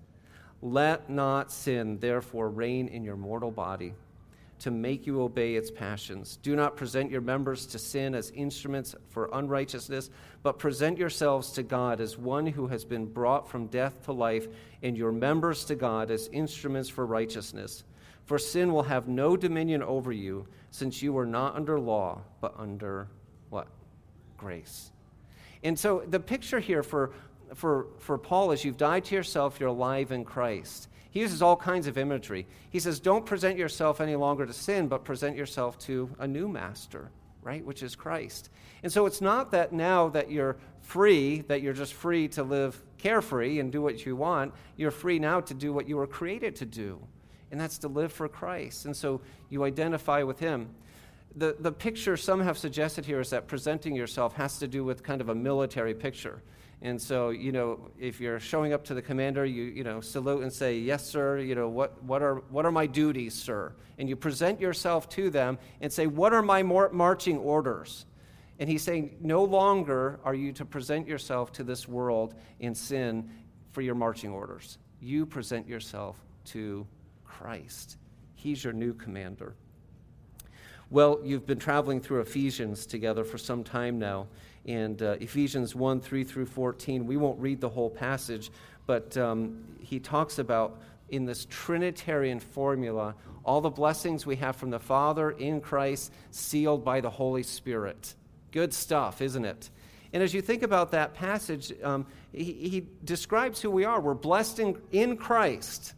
[0.62, 3.94] Let not sin, therefore, reign in your mortal body
[4.60, 6.38] to make you obey its passions.
[6.42, 10.10] Do not present your members to sin as instruments for unrighteousness,
[10.44, 14.48] but present yourselves to God as one who has been brought from death to life,
[14.82, 17.84] and your members to God as instruments for righteousness.
[18.26, 22.56] For sin will have no dominion over you, since you are not under law, but
[22.58, 23.08] under
[23.50, 23.68] what?
[24.38, 24.92] Grace.
[25.64, 27.12] And so the picture here for,
[27.56, 30.90] for, for Paul is you've died to yourself, you're alive in Christ.
[31.10, 32.46] He uses all kinds of imagery.
[32.70, 36.50] He says, Don't present yourself any longer to sin, but present yourself to a new
[36.50, 37.10] master,
[37.42, 37.64] right?
[37.66, 38.50] Which is Christ.
[38.84, 42.82] And so it's not that now that you're free, that you're just free to live
[42.98, 44.54] carefree and do what you want.
[44.76, 47.00] You're free now to do what you were created to do,
[47.50, 48.86] and that's to live for Christ.
[48.86, 50.70] And so you identify with Him.
[51.38, 55.02] The, the picture some have suggested here is that presenting yourself has to do with
[55.04, 56.42] kind of a military picture.
[56.82, 60.44] And so, you know, if you're showing up to the commander, you, you know, salute
[60.44, 63.74] and say, Yes, sir, you know, what, what, are, what are my duties, sir?
[63.98, 68.06] And you present yourself to them and say, What are my marching orders?
[68.60, 73.30] And he's saying, No longer are you to present yourself to this world in sin
[73.72, 74.78] for your marching orders.
[75.00, 76.86] You present yourself to
[77.24, 77.98] Christ.
[78.34, 79.56] He's your new commander.
[80.90, 84.28] Well, you've been traveling through Ephesians together for some time now
[84.66, 87.06] and uh, Ephesians 1 3 through 14.
[87.06, 88.52] We won't read the whole passage,
[88.86, 94.72] but um, he talks about in this Trinitarian formula all the blessings we have from
[94.72, 98.16] the Father in Christ, sealed by the Holy Spirit.
[98.52, 99.70] Good stuff, isn't it?
[100.14, 104.00] And as you think about that passage, um, he, he, describes who we are.
[104.00, 105.94] We're blessed in, in Christ.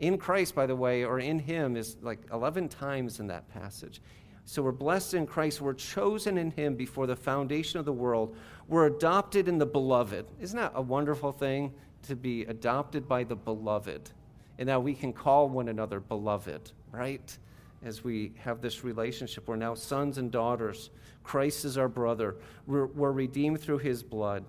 [0.00, 4.00] In Christ, by the way, or in Him is like 11 times in that passage.
[4.44, 5.60] So we're blessed in Christ.
[5.60, 8.36] We're chosen in Him before the foundation of the world.
[8.68, 10.26] We're adopted in the beloved.
[10.40, 14.10] Isn't that a wonderful thing to be adopted by the beloved?
[14.58, 17.36] And now we can call one another beloved, right?
[17.84, 20.90] As we have this relationship, we're now sons and daughters.
[21.24, 22.36] Christ is our brother.
[22.66, 24.44] We're, we're redeemed through His blood.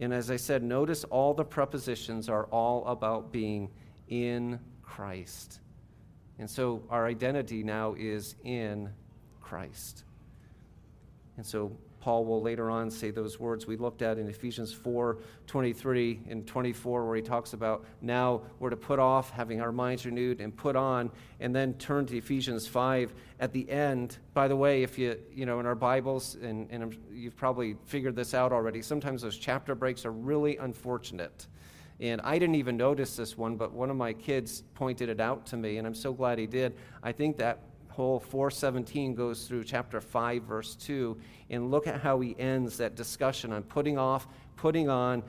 [0.00, 3.70] And as I said, notice all the prepositions are all about being
[4.08, 5.60] in Christ.
[6.38, 8.90] And so our identity now is in
[9.52, 10.04] Christ.
[11.36, 15.18] And so Paul will later on say those words we looked at in Ephesians 4
[15.46, 20.06] 23 and 24, where he talks about now we're to put off having our minds
[20.06, 24.16] renewed and put on, and then turn to Ephesians 5 at the end.
[24.32, 28.16] By the way, if you, you know, in our Bibles, and, and you've probably figured
[28.16, 31.46] this out already, sometimes those chapter breaks are really unfortunate.
[32.00, 35.44] And I didn't even notice this one, but one of my kids pointed it out
[35.48, 36.74] to me, and I'm so glad he did.
[37.02, 37.58] I think that
[37.92, 41.16] whole 417 goes through chapter 5 verse 2
[41.50, 44.26] and look at how he ends that discussion on putting off
[44.56, 45.22] putting on.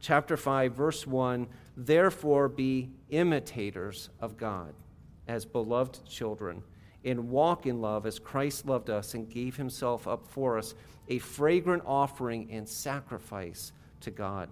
[0.00, 4.74] Chapter 5 verse 1 therefore be imitators of god
[5.26, 6.62] as beloved children
[7.04, 10.74] and walk in love as christ loved us and gave himself up for us
[11.08, 14.48] a fragrant offering and sacrifice to god.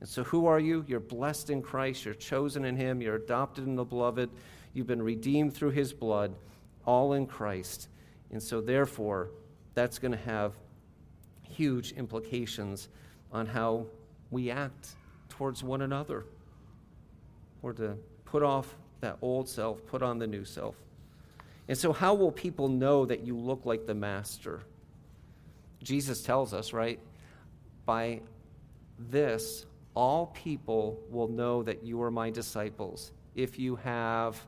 [0.00, 0.84] And so who are you?
[0.86, 2.04] You're blessed in christ.
[2.04, 3.00] You're chosen in him.
[3.00, 4.30] You're adopted in the beloved.
[4.72, 6.34] You've been redeemed through his blood
[6.86, 7.88] all in Christ.
[8.30, 9.30] And so, therefore,
[9.74, 10.52] that's going to have
[11.42, 12.88] huge implications
[13.32, 13.86] on how
[14.30, 14.96] we act
[15.28, 16.24] towards one another.
[17.62, 20.76] Or to put off that old self, put on the new self.
[21.68, 24.60] And so, how will people know that you look like the Master?
[25.82, 26.98] Jesus tells us, right?
[27.86, 28.20] By
[28.98, 34.40] this, all people will know that you are my disciples if you have,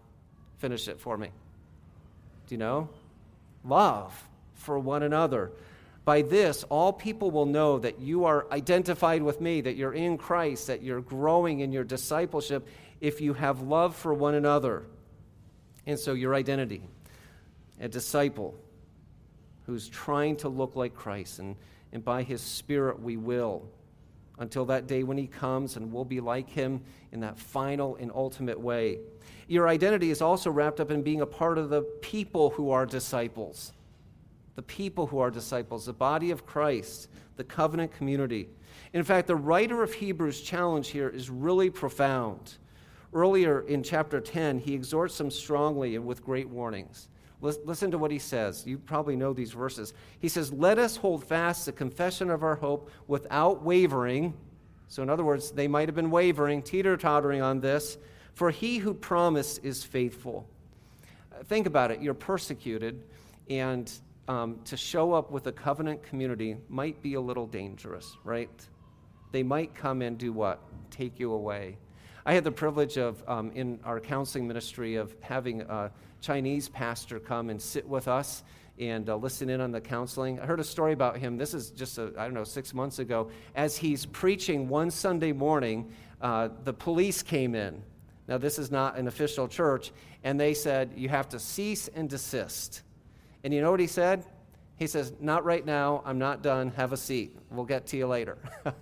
[0.58, 1.30] finish it for me.
[2.48, 2.88] You know?
[3.64, 5.50] Love for one another.
[6.04, 10.18] By this, all people will know that you are identified with me, that you're in
[10.18, 12.66] Christ, that you're growing in your discipleship
[13.00, 14.84] if you have love for one another.
[15.84, 16.82] And so, your identity,
[17.80, 18.54] a disciple
[19.66, 21.56] who's trying to look like Christ, and,
[21.92, 23.68] and by his Spirit, we will
[24.38, 28.10] until that day when he comes and we'll be like him in that final and
[28.14, 28.98] ultimate way.
[29.48, 32.84] Your identity is also wrapped up in being a part of the people who are
[32.84, 33.72] disciples.
[34.56, 38.48] The people who are disciples, the body of Christ, the covenant community.
[38.92, 42.54] In fact, the writer of Hebrews' challenge here is really profound.
[43.12, 47.08] Earlier in chapter 10, he exhorts them strongly and with great warnings.
[47.46, 48.66] Listen to what he says.
[48.66, 49.94] You probably know these verses.
[50.18, 54.34] He says, Let us hold fast the confession of our hope without wavering.
[54.88, 57.98] So, in other words, they might have been wavering, teeter tottering on this,
[58.34, 60.48] for he who promised is faithful.
[61.44, 62.00] Think about it.
[62.00, 63.02] You're persecuted,
[63.48, 63.90] and
[64.28, 68.50] um, to show up with a covenant community might be a little dangerous, right?
[69.32, 70.60] They might come and do what?
[70.90, 71.78] Take you away.
[72.26, 77.20] I had the privilege of, um, in our counseling ministry, of having a Chinese pastor
[77.20, 78.42] come and sit with us
[78.80, 80.40] and uh, listen in on the counseling.
[80.40, 81.38] I heard a story about him.
[81.38, 83.30] This is just, I don't know, six months ago.
[83.54, 85.88] As he's preaching one Sunday morning,
[86.20, 87.80] uh, the police came in.
[88.26, 89.92] Now, this is not an official church,
[90.24, 92.82] and they said, You have to cease and desist.
[93.44, 94.24] And you know what he said?
[94.78, 96.02] He says, Not right now.
[96.04, 96.72] I'm not done.
[96.72, 97.38] Have a seat.
[97.52, 98.36] We'll get to you later.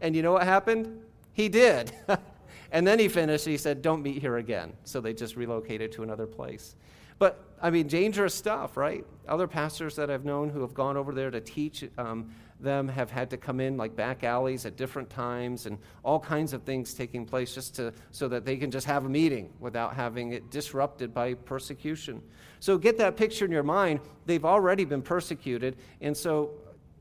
[0.00, 1.02] and you know what happened?
[1.34, 1.92] He did.
[2.72, 4.72] And then he finished, he said, Don't meet here again.
[4.82, 6.74] So they just relocated to another place.
[7.18, 9.06] But, I mean, dangerous stuff, right?
[9.28, 13.10] Other pastors that I've known who have gone over there to teach um, them have
[13.10, 16.94] had to come in like back alleys at different times and all kinds of things
[16.94, 20.50] taking place just to, so that they can just have a meeting without having it
[20.50, 22.22] disrupted by persecution.
[22.58, 24.00] So get that picture in your mind.
[24.26, 25.76] They've already been persecuted.
[26.00, 26.54] And so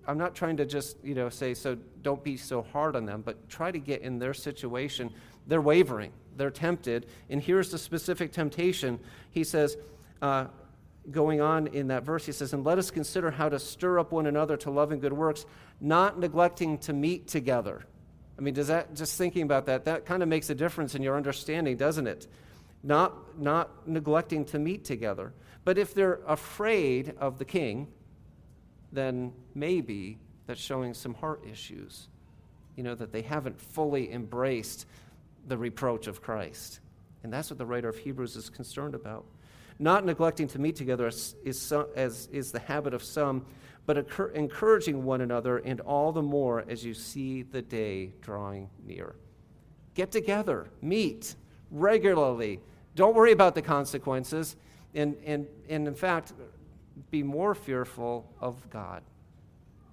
[0.08, 3.22] I'm not trying to just, you know, say, so don't be so hard on them,
[3.22, 5.14] but try to get in their situation.
[5.48, 7.08] They're wavering, they're tempted.
[7.30, 9.00] And here's the specific temptation.
[9.32, 9.78] He says,
[10.22, 10.46] uh,
[11.10, 14.12] going on in that verse, he says, And let us consider how to stir up
[14.12, 15.46] one another to love and good works,
[15.80, 17.86] not neglecting to meet together.
[18.38, 21.02] I mean, does that, just thinking about that, that kind of makes a difference in
[21.02, 22.28] your understanding, doesn't it?
[22.84, 25.34] Not, not neglecting to meet together.
[25.64, 27.88] But if they're afraid of the king,
[28.92, 30.18] then maybe
[30.48, 32.08] that's showing some heart issues.
[32.76, 34.88] You know, that they haven't fully embraced
[35.48, 36.80] the reproach of Christ.
[37.24, 39.26] And that's what the writer of Hebrews is concerned about.
[39.80, 43.46] Not neglecting to meet together is, is, as is the habit of some,
[43.86, 43.98] but
[44.36, 49.16] encouraging one another, and all the more as you see the day drawing near.
[49.96, 51.36] Get together, meet
[51.72, 52.60] regularly.
[52.96, 54.56] Don't worry about the consequences.
[54.94, 56.34] And, and, and in fact,
[57.10, 59.02] be more fearful of God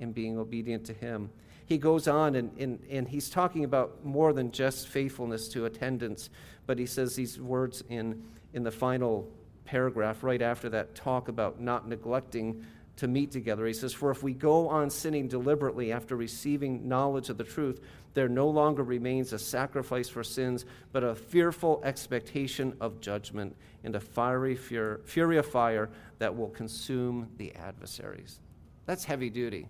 [0.01, 1.30] and being obedient to Him.
[1.68, 6.30] He goes on and, and, and he's talking about more than just faithfulness to attendance,
[6.66, 9.30] but he says these words in, in the final
[9.66, 12.64] paragraph right after that talk about not neglecting
[12.96, 13.66] to meet together.
[13.66, 17.82] He says, For if we go on sinning deliberately after receiving knowledge of the truth,
[18.14, 23.54] there no longer remains a sacrifice for sins, but a fearful expectation of judgment
[23.84, 28.40] and a fiery fur- fury of fire that will consume the adversaries.
[28.86, 29.68] That's heavy duty.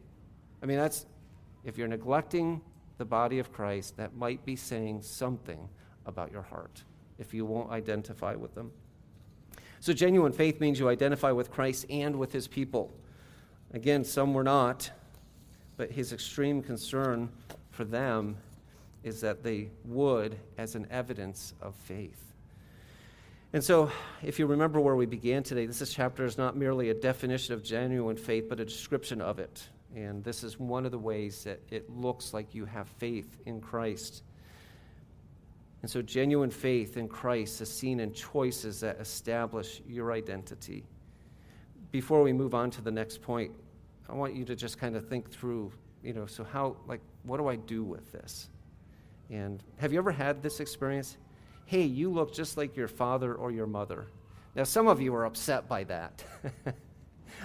[0.63, 1.05] I mean, that's,
[1.69, 2.63] if you're neglecting
[2.97, 5.69] the body of Christ, that might be saying something
[6.07, 6.83] about your heart
[7.19, 8.73] if you won't identify with them.
[9.81, 12.91] So, genuine faith means you identify with Christ and with his people.
[13.75, 14.91] Again, some were not,
[15.77, 17.29] but his extreme concern
[17.71, 18.39] for them
[19.05, 22.35] is that they would as an evidence of faith.
[23.53, 23.91] And so,
[24.23, 27.63] if you remember where we began today, this chapter is not merely a definition of
[27.63, 29.69] genuine faith, but a description of it.
[29.95, 33.61] And this is one of the ways that it looks like you have faith in
[33.61, 34.23] Christ.
[35.83, 40.85] And so, genuine faith in Christ is seen in choices that establish your identity.
[41.91, 43.53] Before we move on to the next point,
[44.09, 45.73] I want you to just kind of think through,
[46.03, 48.49] you know, so how, like, what do I do with this?
[49.31, 51.17] And have you ever had this experience?
[51.69, 54.07] hey, you look just like your father or your mother.
[54.57, 56.25] Now, some of you are upset by that.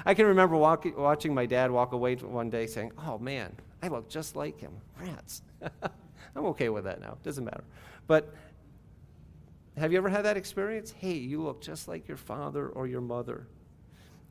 [0.06, 3.88] I can remember walk, watching my dad walk away one day saying, oh man, I
[3.88, 4.74] look just like him.
[5.00, 5.42] Rats.
[6.36, 7.18] I'm okay with that now.
[7.24, 7.64] Doesn't matter.
[8.08, 8.34] But
[9.78, 10.94] have you ever had that experience?
[10.98, 13.48] Hey, you look just like your father or your mother.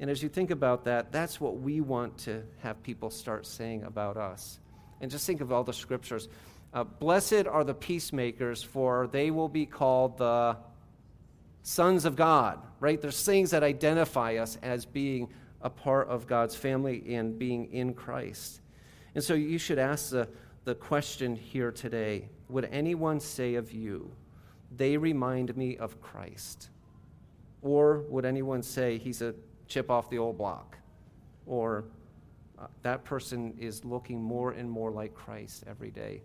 [0.01, 3.85] And as you think about that, that's what we want to have people start saying
[3.85, 4.59] about us.
[5.01, 6.29] And just think of all the scriptures.
[6.73, 10.57] Uh, Blessed are the peacemakers, for they will be called the
[11.63, 13.01] sons of God, right?
[13.01, 15.29] There's things that identify us as being
[15.63, 18.61] a part of God's family and being in Christ.
[19.15, 20.29] And so you should ask the,
[20.65, 24.11] the question here today Would anyone say of you,
[24.77, 26.69] they remind me of Christ?
[27.63, 29.35] Or would anyone say he's a
[29.69, 30.77] chip off the old block?
[31.47, 31.85] Or
[32.59, 36.23] uh, that person is looking more and more like Christ every day?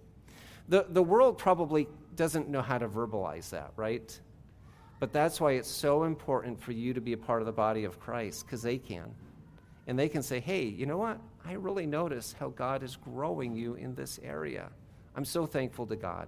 [0.69, 4.19] The, the world probably doesn't know how to verbalize that, right?
[4.99, 7.83] But that's why it's so important for you to be a part of the body
[7.83, 9.13] of Christ, because they can.
[9.87, 11.19] And they can say, hey, you know what?
[11.45, 14.69] I really notice how God is growing you in this area.
[15.15, 16.27] I'm so thankful to God.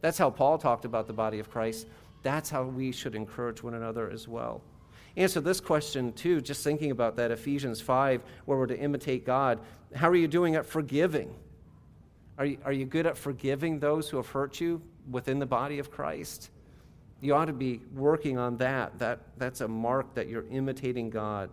[0.00, 1.86] That's how Paul talked about the body of Christ.
[2.22, 4.62] That's how we should encourage one another as well.
[5.16, 9.60] Answer this question too, just thinking about that Ephesians 5, where we're to imitate God.
[9.94, 11.34] How are you doing at forgiving?
[12.36, 15.78] Are you, are you good at forgiving those who have hurt you within the body
[15.78, 16.50] of Christ?
[17.20, 18.98] You ought to be working on that.
[18.98, 21.50] that that's a mark that you're imitating God.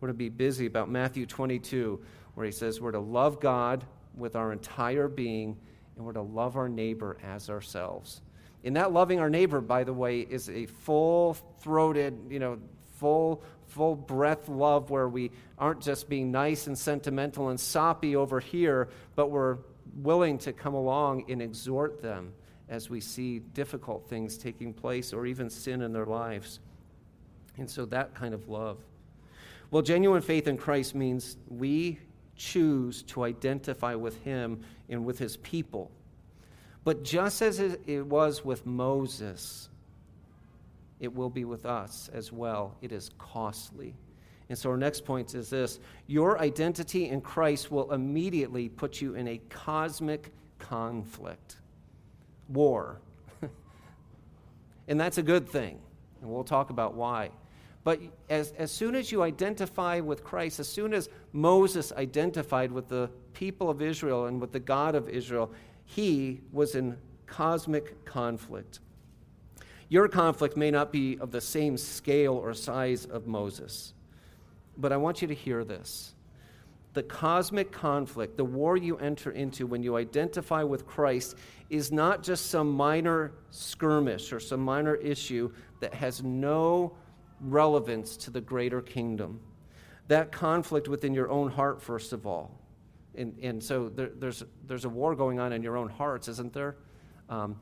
[0.00, 2.00] We're to be busy about Matthew 22,
[2.34, 3.84] where he says we're to love God
[4.14, 5.56] with our entire being
[5.96, 8.22] and we're to love our neighbor as ourselves.
[8.62, 12.58] In that loving our neighbor, by the way, is a full throated, you know,
[12.96, 18.40] full full breath love where we aren't just being nice and sentimental and soppy over
[18.40, 19.58] here, but we're
[19.96, 22.32] willing to come along and exhort them
[22.68, 26.60] as we see difficult things taking place or even sin in their lives.
[27.56, 28.78] And so that kind of love.
[29.70, 31.98] Well, genuine faith in Christ means we
[32.36, 35.90] choose to identify with him and with his people.
[36.84, 39.68] But just as it was with Moses,
[41.00, 42.76] it will be with us as well.
[42.80, 43.94] It is costly.
[44.48, 49.14] And so our next point is this your identity in Christ will immediately put you
[49.14, 51.56] in a cosmic conflict,
[52.48, 53.00] war.
[54.88, 55.78] and that's a good thing.
[56.22, 57.30] And we'll talk about why.
[57.84, 62.88] But as, as soon as you identify with Christ, as soon as Moses identified with
[62.88, 65.50] the people of Israel and with the God of Israel,
[65.84, 68.80] he was in cosmic conflict.
[69.88, 73.94] Your conflict may not be of the same scale or size of Moses,
[74.76, 76.14] but I want you to hear this.
[76.92, 81.36] The cosmic conflict, the war you enter into when you identify with Christ,
[81.70, 86.96] is not just some minor skirmish or some minor issue that has no
[87.40, 89.40] relevance to the greater kingdom.
[90.08, 92.58] That conflict within your own heart, first of all.
[93.14, 96.52] And, and so there, there's, there's a war going on in your own hearts, isn't
[96.52, 96.76] there?
[97.28, 97.60] Um,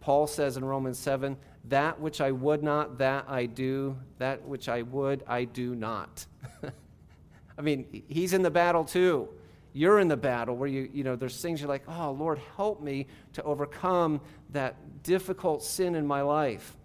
[0.00, 1.36] Paul says in Romans 7
[1.68, 6.24] that which I would not, that I do, that which I would, I do not.
[7.58, 9.28] I mean, he's in the battle too.
[9.72, 12.82] You're in the battle where you, you know, there's things you're like, oh, Lord, help
[12.82, 16.76] me to overcome that difficult sin in my life.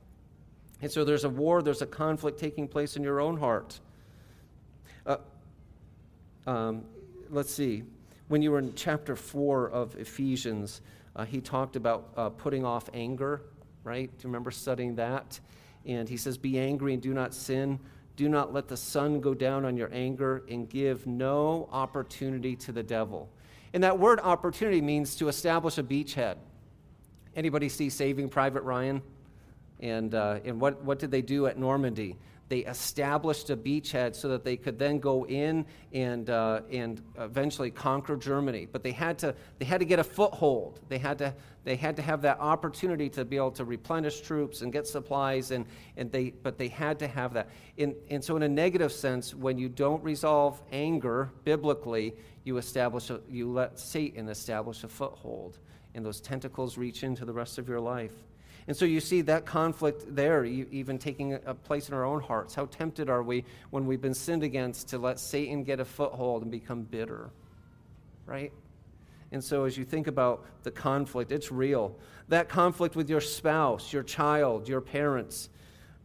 [0.85, 3.79] And so there's a war, there's a conflict taking place in your own heart.
[5.03, 5.17] Uh,
[6.45, 6.83] um,
[7.31, 7.81] let's see.
[8.27, 10.81] When you were in chapter 4 of Ephesians,
[11.15, 13.41] uh, he talked about uh, putting off anger,
[13.83, 14.15] right?
[14.15, 15.39] Do you remember studying that?
[15.87, 17.79] And he says, Be angry and do not sin.
[18.15, 22.71] Do not let the sun go down on your anger and give no opportunity to
[22.71, 23.27] the devil.
[23.73, 26.35] And that word opportunity means to establish a beachhead.
[27.35, 29.01] Anybody see Saving Private Ryan?
[29.85, 32.17] And, uh, and what, what did they do at Normandy?
[32.49, 37.69] They established a beachhead so that they could then go in and, uh, and eventually
[37.69, 38.67] conquer Germany.
[38.71, 40.79] But they had, to, they had to get a foothold.
[40.89, 44.63] They had, to, they had to have that opportunity to be able to replenish troops
[44.63, 45.67] and get supplies, and,
[45.97, 47.49] and they, but they had to have that.
[47.77, 53.11] In, and so, in a negative sense, when you don't resolve anger biblically, you, establish
[53.11, 55.59] a, you let Satan establish a foothold,
[55.93, 58.13] and those tentacles reach into the rest of your life.
[58.67, 62.55] And so you see that conflict there, even taking a place in our own hearts.
[62.55, 66.41] How tempted are we when we've been sinned against to let Satan get a foothold
[66.41, 67.29] and become bitter?
[68.25, 68.51] Right?
[69.31, 71.95] And so as you think about the conflict, it's real.
[72.29, 75.49] That conflict with your spouse, your child, your parents,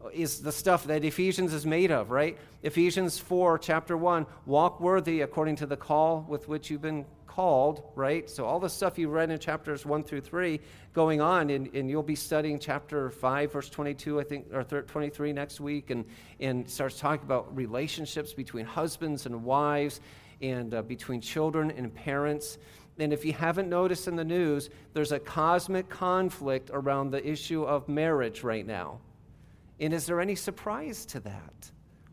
[0.04, 2.36] uh, is the stuff that Ephesians is made of, right?
[2.62, 7.06] Ephesians 4, chapter 1 walk worthy according to the call with which you've been
[7.40, 8.28] called, right?
[8.28, 10.60] So, all the stuff you read in chapters 1 through 3
[10.92, 15.32] going on, and, and you'll be studying chapter 5, verse 22, I think, or 23
[15.32, 16.04] next week, and,
[16.38, 20.02] and starts talking about relationships between husbands and wives,
[20.42, 22.58] and uh, between children and parents.
[22.98, 27.62] And if you haven't noticed in the news, there's a cosmic conflict around the issue
[27.62, 28.98] of marriage right now.
[29.78, 31.70] And is there any surprise to that?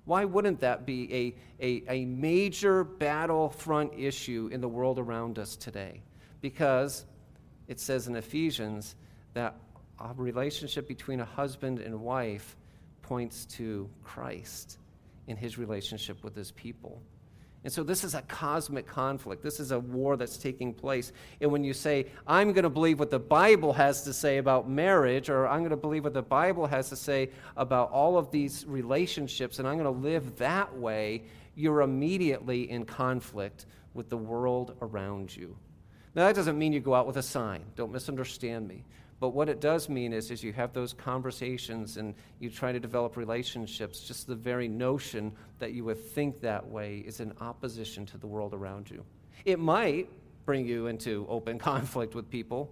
[0.07, 5.57] Why wouldn't that be a, a, a major battlefront issue in the world around us
[5.57, 6.01] today?
[6.39, 7.03] Because
[7.67, 8.95] it says in Ephesians
[9.33, 9.59] that
[9.99, 12.55] a relationship between a husband and wife
[13.01, 14.77] points to Christ
[15.27, 17.01] in his relationship with his people.
[17.67, 19.43] And so this is a cosmic conflict.
[19.43, 21.11] This is a war that's taking place.
[21.41, 24.69] And when you say, I'm going to believe what the Bible has to say about
[24.69, 28.31] marriage, or I'm going to believe what the Bible has to say about all of
[28.31, 31.23] these relationships, and I'm going to live that way,
[31.55, 35.53] you're immediately in conflict with the world around you.
[36.15, 37.65] Now, that doesn't mean you go out with a sign.
[37.75, 38.85] Don't misunderstand me.
[39.19, 42.79] But what it does mean is, is you have those conversations and you try to
[42.79, 48.05] develop relationships, just the very notion that you would think that way is in opposition
[48.07, 49.03] to the world around you.
[49.45, 50.09] It might
[50.45, 52.69] bring you into open conflict with people,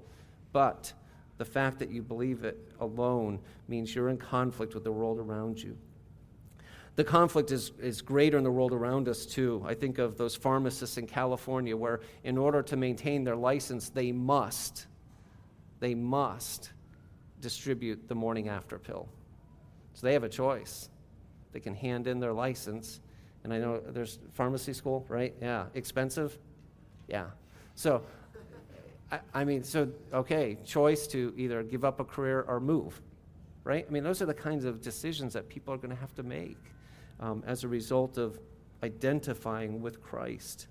[0.53, 0.93] but
[1.37, 5.61] the fact that you believe it alone means you're in conflict with the world around
[5.61, 5.75] you.
[6.95, 9.61] The conflict is, is greater in the world around us, too.
[9.67, 14.13] I think of those pharmacists in California where, in order to maintain their license, they
[14.13, 14.87] must
[15.79, 16.71] they must
[17.41, 19.07] distribute the morning after pill.
[19.93, 20.89] So they have a choice.
[21.51, 22.99] They can hand in their license.
[23.43, 25.33] And I know there's pharmacy school, right?
[25.41, 25.65] Yeah.
[25.73, 26.37] Expensive?
[27.07, 27.27] Yeah.
[27.75, 28.01] So,
[29.11, 33.01] I, I mean, so, okay, choice to either give up a career or move,
[33.63, 33.85] right?
[33.87, 36.23] I mean, those are the kinds of decisions that people are going to have to
[36.23, 36.57] make
[37.19, 38.39] um, as a result of
[38.83, 40.67] identifying with Christ.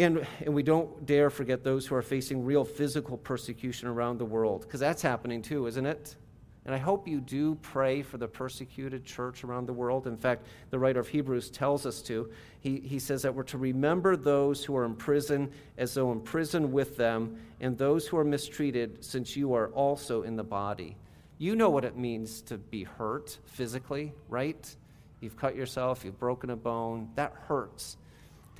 [0.00, 4.24] And, and we don't dare forget those who are facing real physical persecution around the
[4.24, 6.16] world, because that's happening too, isn't it?
[6.64, 10.06] And I hope you do pray for the persecuted church around the world.
[10.06, 12.30] In fact, the writer of Hebrews tells us to.
[12.60, 16.20] He, he says that we're to remember those who are in prison as though in
[16.20, 20.96] prison with them, and those who are mistreated, since you are also in the body.
[21.36, 24.76] You know what it means to be hurt physically, right?
[25.20, 27.10] You've cut yourself, you've broken a bone.
[27.16, 27.98] That hurts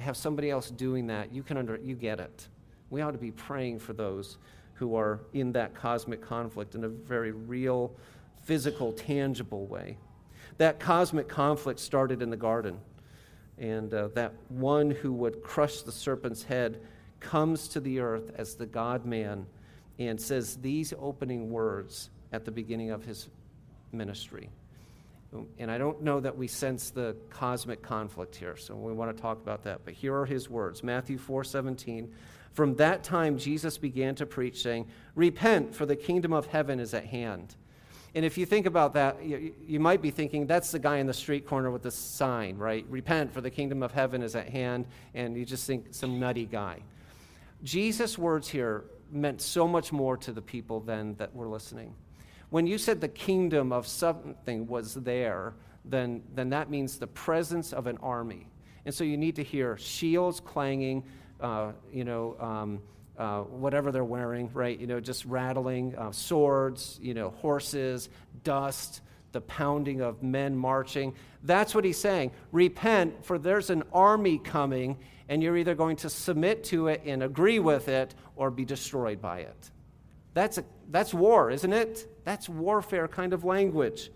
[0.01, 2.49] have somebody else doing that, you can under you get it.
[2.91, 4.39] We ought to be praying for those
[4.75, 7.95] who are in that cosmic conflict in a very real,
[8.43, 9.99] physical, tangible way.
[10.59, 12.81] That cosmic conflict started in the garden.
[13.59, 16.81] And uh, that one who would crush the serpent's head
[17.21, 19.47] comes to the earth as the God man
[19.99, 23.29] and says these opening words at the beginning of his
[23.93, 24.49] ministry.
[25.59, 29.23] And I don't know that we sense the cosmic conflict here, so we want to
[29.23, 29.83] talk about that.
[29.85, 32.13] But here are his words Matthew 4 17.
[32.53, 36.95] From that time, Jesus began to preach, saying, Repent, for the kingdom of heaven is
[36.95, 37.55] at hand.
[38.15, 41.07] And if you think about that, you, you, might be thinking that's the guy in
[41.07, 42.85] the street corner with the sign, right?
[42.89, 44.87] Repent, for the kingdom of heaven is at hand.
[45.15, 46.81] And you just think some nutty guy.
[47.63, 51.95] Jesus' words here meant so much more to the people than that were listening.
[52.51, 57.73] When you said the kingdom of something was there, then, then that means the presence
[57.73, 58.49] of an army.
[58.85, 61.05] And so you need to hear shields clanging,
[61.41, 62.83] uh, you know, um,
[63.17, 64.79] uh, whatever they're wearing, right?
[64.79, 68.09] You know, just rattling, uh, swords, you know, horses,
[68.45, 71.15] dust, the pounding of men marching.
[71.45, 72.33] That's what he's saying.
[72.51, 74.99] Repent, for there's an army coming,
[75.29, 79.21] and you're either going to submit to it and agree with it or be destroyed
[79.21, 79.71] by it.
[80.35, 82.10] That's, a, that's war, isn't it?
[82.25, 84.11] That's warfare kind of language.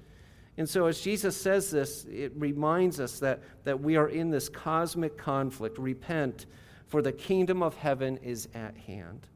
[0.56, 4.48] And so, as Jesus says this, it reminds us that, that we are in this
[4.48, 5.78] cosmic conflict.
[5.78, 6.46] Repent,
[6.86, 9.26] for the kingdom of heaven is at hand.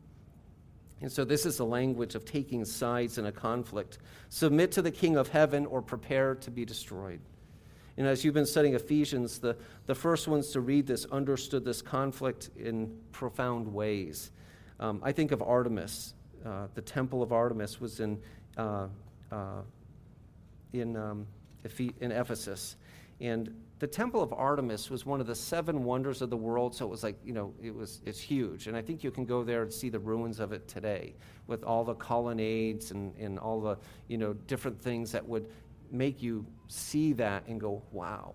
[1.01, 3.99] And so, this is the language of taking sides in a conflict.
[4.29, 7.21] Submit to the king of heaven or prepare to be destroyed.
[7.97, 9.57] And as you've been studying Ephesians, the,
[9.87, 14.31] the first ones to read this understood this conflict in profound ways.
[14.79, 16.15] Um, I think of Artemis.
[16.47, 18.23] Uh, the temple of Artemis was in,
[18.59, 18.89] uh,
[19.33, 19.63] uh,
[20.73, 21.27] in, um,
[22.01, 22.77] in Ephesus.
[23.21, 26.85] And the temple of Artemis was one of the seven wonders of the world, so
[26.85, 28.67] it was like, you know, it was, it's huge.
[28.67, 31.15] And I think you can go there and see the ruins of it today
[31.47, 33.79] with all the colonnades and, and all the,
[34.09, 35.49] you know, different things that would
[35.91, 38.35] make you see that and go, wow.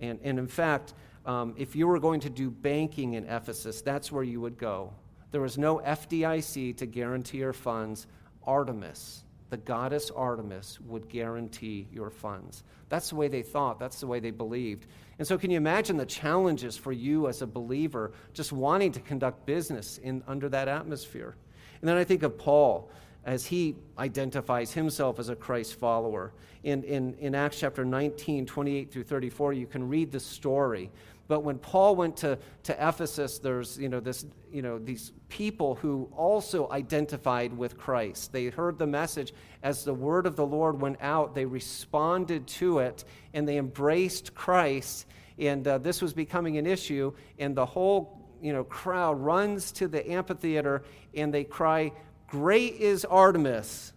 [0.00, 0.94] And, and in fact,
[1.26, 4.92] um, if you were going to do banking in Ephesus, that's where you would go.
[5.30, 8.06] There was no FDIC to guarantee your funds.
[8.44, 12.62] Artemis, the goddess Artemis, would guarantee your funds.
[12.88, 14.86] That's the way they thought, that's the way they believed.
[15.18, 19.00] And so, can you imagine the challenges for you as a believer just wanting to
[19.00, 21.34] conduct business in, under that atmosphere?
[21.80, 22.90] And then I think of Paul
[23.24, 26.32] as he identifies himself as a Christ follower.
[26.64, 30.90] In, in, in Acts chapter 19, 28 through 34, you can read the story.
[31.28, 35.74] But when Paul went to, to Ephesus, there's you know, this, you know, these people
[35.74, 38.32] who also identified with Christ.
[38.32, 39.34] They heard the message.
[39.62, 43.04] As the word of the Lord went out, they responded to it
[43.34, 45.06] and they embraced Christ.
[45.38, 47.12] And uh, this was becoming an issue.
[47.38, 50.82] And the whole you know, crowd runs to the amphitheater
[51.14, 51.92] and they cry,
[52.26, 53.92] Great is Artemis.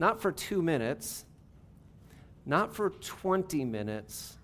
[0.00, 1.24] Not for two minutes,
[2.44, 4.36] not for 20 minutes.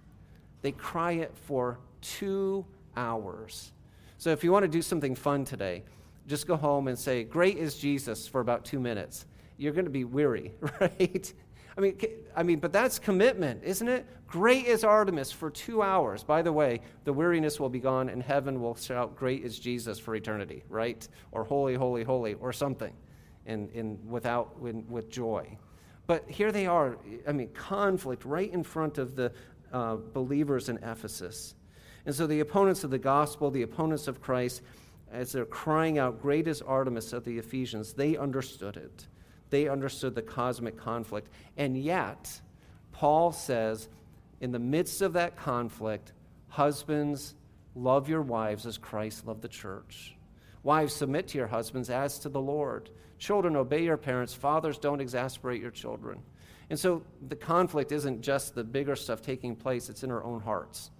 [0.63, 2.65] They cry it for two
[2.97, 3.73] hours.
[4.19, 5.85] So if you want to do something fun today,
[6.27, 9.27] just go home and say, Great is Jesus for about two minutes.
[9.57, 11.33] You're going to be weary, right?
[11.77, 11.99] I mean,
[12.37, 14.07] I mean, but that's commitment, isn't it?
[14.27, 16.23] Great is Artemis for two hours.
[16.23, 19.99] By the way, the weariness will be gone, and heaven will shout, Great is Jesus
[19.99, 21.07] for eternity, right?
[21.33, 22.93] Or holy, holy, holy, or something
[23.47, 25.59] and, and without in, with joy.
[26.07, 29.33] But here they are, I mean, conflict right in front of the
[29.73, 31.55] uh, believers in Ephesus.
[32.07, 34.63] And so the opponents of the gospel, the opponents of Christ,
[35.13, 39.07] as they're crying out, Great is Artemis of the Ephesians, they understood it.
[39.51, 41.29] They understood the cosmic conflict.
[41.57, 42.41] And yet,
[42.93, 43.89] Paul says,
[44.41, 46.13] in the midst of that conflict,
[46.49, 47.35] husbands,
[47.75, 50.17] love your wives as Christ loved the church.
[50.63, 52.91] Wives, submit to your husbands as to the Lord.
[53.19, 54.35] Children, obey your parents.
[54.35, 56.23] Fathers, don't exasperate your children.
[56.69, 60.41] And so the conflict isn't just the bigger stuff taking place, it's in our own
[60.41, 60.91] hearts.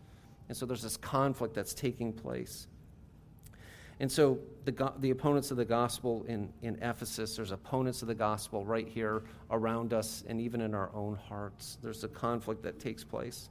[0.51, 2.67] And so there's this conflict that's taking place.
[4.01, 8.17] And so the, the opponents of the gospel in, in Ephesus, there's opponents of the
[8.17, 9.23] gospel right here
[9.53, 11.79] around us and even in our own hearts.
[11.85, 13.49] There's a conflict that takes place.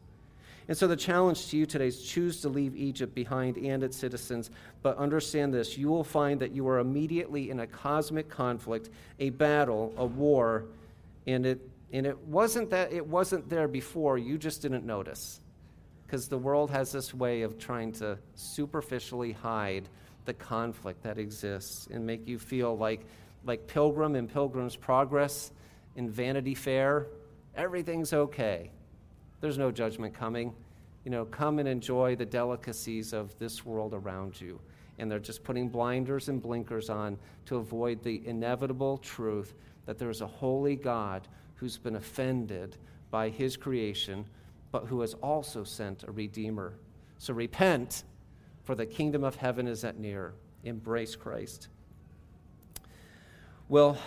[0.68, 3.96] And so the challenge to you today is choose to leave Egypt behind and its
[3.96, 4.52] citizens,
[4.84, 8.90] but understand this you will find that you are immediately in a cosmic conflict,
[9.20, 10.66] a battle, a war,
[11.28, 11.62] and it
[11.94, 15.40] and it wasn't that it wasn't there before, you just didn't notice.
[16.10, 19.88] Because the world has this way of trying to superficially hide
[20.26, 23.06] the conflict that exists and make you feel like
[23.46, 25.52] like Pilgrim in Pilgrim's Progress
[25.96, 27.06] in Vanity Fair,
[27.56, 28.72] everything's okay.
[29.40, 30.56] There's no judgment coming.
[31.06, 34.60] You know, come and enjoy the delicacies of this world around you.
[34.98, 39.54] And they're just putting blinders and blinkers on to avoid the inevitable truth
[39.86, 42.78] that there's a holy God who's been offended
[43.12, 44.26] by his creation,
[44.72, 46.76] but who has also sent a Redeemer.
[47.18, 48.04] So repent,
[48.64, 50.34] for the kingdom of heaven is at near.
[50.64, 51.70] Embrace Christ.
[53.68, 53.98] Well,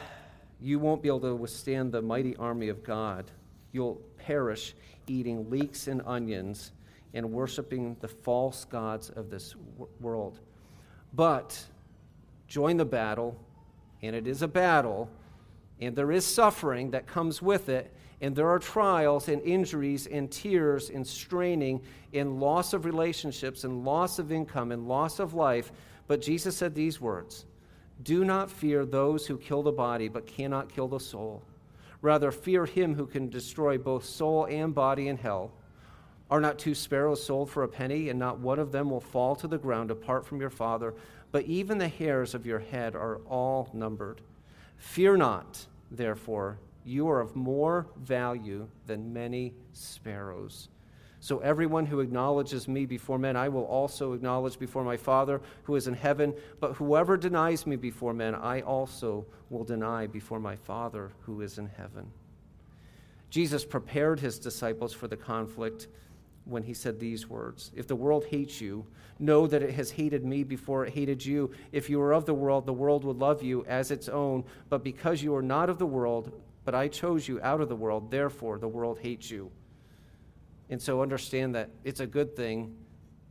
[0.60, 3.30] you won't be able to withstand the mighty army of God.
[3.72, 4.74] You'll perish
[5.06, 6.72] eating leeks and onions
[7.14, 9.54] and worshiping the false gods of this
[10.00, 10.40] world.
[11.12, 11.66] But
[12.46, 13.36] join the battle,
[14.02, 15.10] and it is a battle,
[15.80, 17.92] and there is suffering that comes with it,
[18.22, 21.82] and there are trials and injuries and tears and straining
[22.14, 25.72] and loss of relationships and loss of income and loss of life.
[26.06, 27.46] But Jesus said these words
[28.04, 31.42] Do not fear those who kill the body but cannot kill the soul.
[32.00, 35.50] Rather, fear him who can destroy both soul and body in hell.
[36.30, 39.36] Are not two sparrows sold for a penny, and not one of them will fall
[39.36, 40.94] to the ground apart from your Father?
[41.30, 44.20] But even the hairs of your head are all numbered.
[44.78, 50.68] Fear not, therefore you are of more value than many sparrows.
[51.20, 55.76] So everyone who acknowledges me before men, I will also acknowledge before my Father who
[55.76, 56.34] is in heaven.
[56.58, 61.58] But whoever denies me before men, I also will deny before my Father who is
[61.58, 62.10] in heaven.
[63.30, 65.86] Jesus prepared his disciples for the conflict
[66.44, 68.84] when he said these words If the world hates you,
[69.20, 71.52] know that it has hated me before it hated you.
[71.70, 74.42] If you were of the world, the world would love you as its own.
[74.68, 76.32] But because you are not of the world,
[76.64, 79.50] but I chose you out of the world, therefore the world hates you.
[80.70, 82.76] And so understand that it's a good thing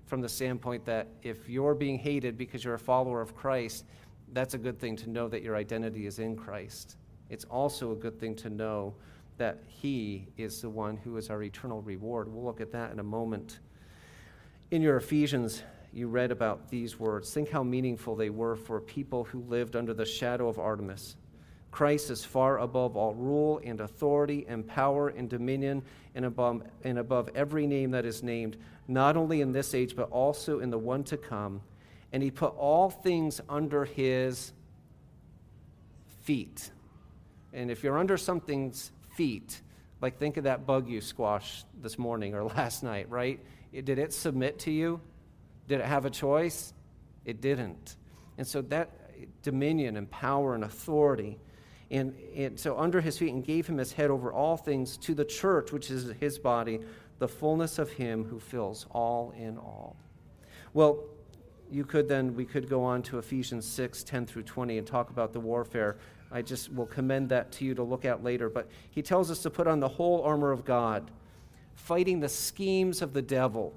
[0.06, 3.86] from the standpoint that if you're being hated because you're a follower of Christ,
[4.34, 6.98] that's a good thing to know that your identity is in Christ.
[7.30, 8.94] It's also a good thing to know
[9.38, 12.28] that He is the one who is our eternal reward.
[12.28, 13.60] We'll look at that in a moment.
[14.70, 15.64] In your Ephesians,
[15.94, 17.34] you read about these words.
[17.34, 21.16] Think how meaningful they were for people who lived under the shadow of Artemis.
[21.72, 25.84] Christ is far above all rule and authority and power and dominion
[26.15, 28.57] and above, and above every name that is named,
[28.88, 31.61] not only in this age, but also in the one to come.
[32.11, 34.51] And he put all things under his
[36.24, 36.72] feet.
[37.53, 39.61] And if you're under something's feet.
[40.01, 43.39] Like, think of that bug you squashed this morning or last night, right?
[43.72, 44.99] Did it submit to you?
[45.67, 46.74] Did it have a choice?
[47.26, 47.95] It didn't.
[48.38, 48.89] And so that
[49.43, 51.38] dominion and power and authority.
[51.92, 55.14] And, and so under his feet and gave him his head over all things to
[55.14, 56.80] the church, which is his body,
[57.20, 59.98] the fullness of him who fills all in all.
[60.74, 61.04] Well,
[61.70, 65.10] you could then, we could go on to Ephesians 6, 10 through 20 and talk
[65.10, 65.98] about the warfare
[66.32, 68.50] I just will commend that to you to look at later.
[68.50, 71.12] But he tells us to put on the whole armor of God,
[71.76, 73.74] fighting the schemes of the devil.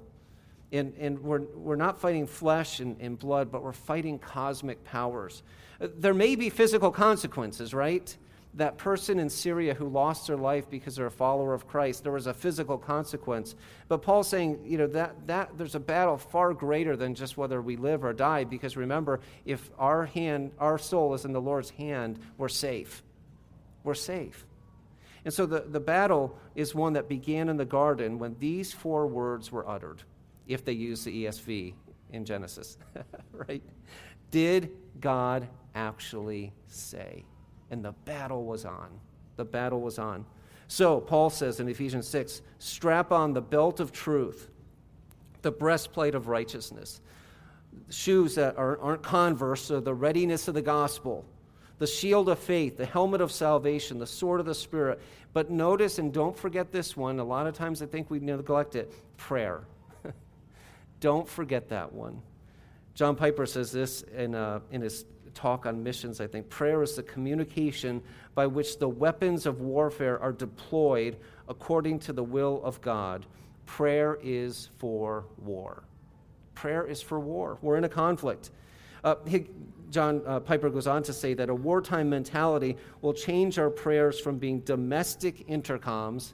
[0.71, 5.43] And, and we're, we're not fighting flesh and, and blood, but we're fighting cosmic powers.
[5.79, 8.15] Uh, there may be physical consequences, right?
[8.55, 12.13] that person in Syria who lost their life because they're a follower of Christ, there
[12.13, 13.55] was a physical consequence.
[13.89, 17.61] But Paul's saying, you know, that, that there's a battle far greater than just whether
[17.61, 21.69] we live or die, because remember, if our hand, our soul is in the Lord's
[21.71, 23.03] hand, we're safe.
[23.83, 24.45] We're safe.
[25.25, 29.05] And so the, the battle is one that began in the garden when these four
[29.05, 30.03] words were uttered,
[30.47, 31.73] if they use the ESV
[32.11, 32.77] in Genesis,
[33.31, 33.63] right?
[34.31, 37.25] Did God actually say?
[37.71, 38.89] and the battle was on.
[39.35, 40.25] The battle was on.
[40.67, 44.49] So, Paul says in Ephesians 6 strap on the belt of truth,
[45.41, 47.01] the breastplate of righteousness,
[47.89, 51.23] shoes that are, aren't converse, so the readiness of the gospel,
[51.77, 54.99] the shield of faith, the helmet of salvation, the sword of the Spirit.
[55.33, 57.19] But notice and don't forget this one.
[57.19, 59.65] A lot of times I think we neglect it prayer.
[60.99, 62.21] Don't forget that one.
[62.93, 66.49] John Piper says this in, uh, in his talk on missions, I think.
[66.49, 68.01] Prayer is the communication
[68.33, 71.17] by which the weapons of warfare are deployed
[71.47, 73.25] according to the will of God.
[73.65, 75.83] Prayer is for war.
[76.53, 77.57] Prayer is for war.
[77.61, 78.51] We're in a conflict.
[79.03, 79.47] Uh, he,
[79.91, 84.19] John uh, Piper goes on to say that a wartime mentality will change our prayers
[84.19, 86.33] from being domestic intercoms.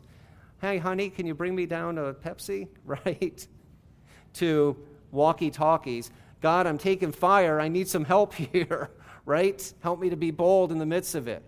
[0.62, 2.68] Hey, honey, can you bring me down a Pepsi?
[2.86, 3.48] Right?
[4.34, 4.78] To
[5.12, 6.12] walkie talkies
[6.42, 7.60] God, I'm taking fire.
[7.60, 8.90] I need some help here,
[9.26, 9.74] right?
[9.82, 11.44] Help me to be bold in the midst of it.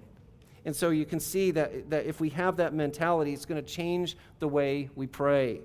[0.66, 3.68] And so you can see that, that if we have that mentality, it's going to
[3.68, 5.60] change the way we pray.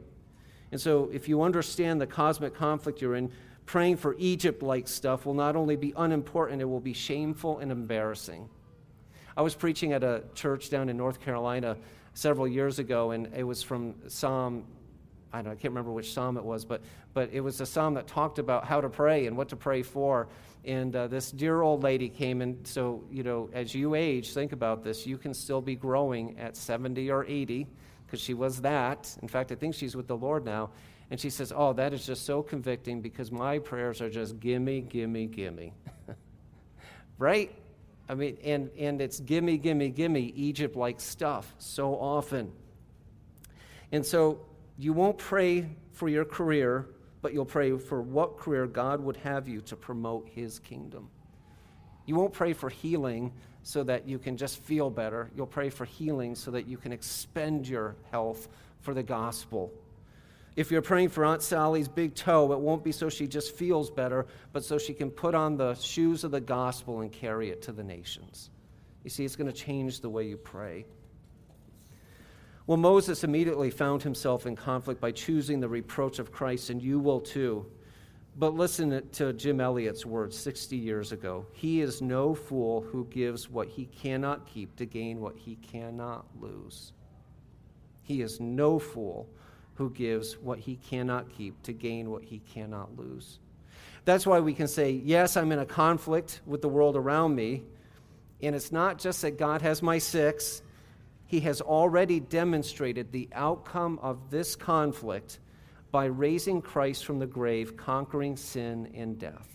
[0.73, 3.31] And so if you understand the cosmic conflict you're in,
[3.65, 7.71] praying for Egypt like stuff will not only be unimportant, it will be shameful and
[7.71, 8.49] embarrassing.
[9.37, 11.77] I was preaching at a church down in North Carolina
[12.15, 14.65] several years ago, and it was from Psalm
[15.33, 16.83] I, don't, I can't remember which psalm it was, but,
[17.15, 19.83] but it was a psalm that talked about how to pray and what to pray
[19.83, 20.29] for.
[20.65, 24.53] And uh, this dear old lady came, and so, you know, as you age, think
[24.53, 25.07] about this.
[25.07, 27.67] You can still be growing at 70 or 80.
[28.07, 29.15] because she was that.
[29.23, 30.71] In fact, I think she's with the Lord now.
[31.11, 34.83] And she says, Oh, that is just so convicting because my prayers are just gimme,
[34.83, 35.73] gimme, gimme.
[37.19, 37.51] right?
[38.09, 42.53] I mean, and, and it's gimme, gimme, gimme, Egypt like stuff so often.
[43.93, 44.41] And so
[44.79, 46.87] you won't pray for your career,
[47.21, 51.11] but you'll pray for what career God would have you to promote his kingdom.
[52.07, 53.33] You won't pray for healing
[53.65, 55.31] so that you can just feel better.
[55.37, 58.49] You'll pray for healing so that you can expend your health
[58.81, 59.73] for the gospel.
[60.55, 63.91] If you're praying for Aunt Sally's big toe, it won't be so she just feels
[63.91, 67.63] better, but so she can put on the shoes of the gospel and carry it
[67.63, 68.51] to the nations.
[69.05, 70.87] You see, it's going to change the way you pray.
[72.69, 76.99] Well, Moses immediately found himself in conflict by choosing the reproach of Christ, and you
[76.99, 77.65] will too.
[78.37, 81.47] But listen to Jim Elliot's words 60 years ago.
[81.55, 86.27] He is no fool who gives what he cannot keep to gain what he cannot
[86.39, 86.93] lose.
[88.03, 89.31] He is no fool
[89.77, 93.39] who gives what he cannot keep to gain what he cannot lose.
[94.05, 97.63] That's why we can say, yes, I'm in a conflict with the world around me.
[98.43, 100.61] And it's not just that God has my six,
[101.29, 105.39] He has already demonstrated the outcome of this conflict
[105.91, 109.47] by raising Christ from the grave, conquering sin and death.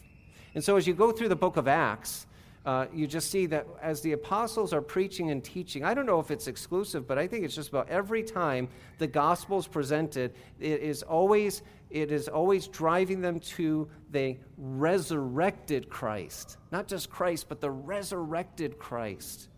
[0.56, 2.28] And so as you go through the book of Acts,
[2.66, 6.20] uh, you just see that as the apostles are preaching and teaching, I don't know
[6.20, 8.70] if it's exclusive, but I think it's just about every time
[9.00, 15.90] the gospel is presented, it is always it is always driving them to the resurrected
[15.90, 19.50] Christ, not just Christ, but the resurrected Christ.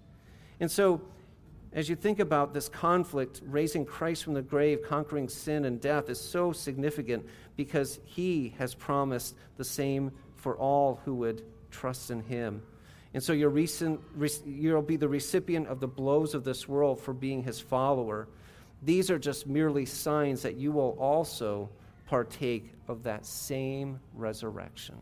[0.59, 1.01] And so,
[1.75, 6.09] as you think about this conflict, raising Christ from the grave, conquering sin and death
[6.09, 7.25] is so significant
[7.57, 12.63] because he has promised the same for all who would trust in him.
[13.13, 13.99] And so recent,
[14.45, 18.29] you'll be the recipient of the blows of this world for being his follower.
[18.81, 21.69] These are just merely signs that you will also
[22.07, 24.95] partake of that same resurrection.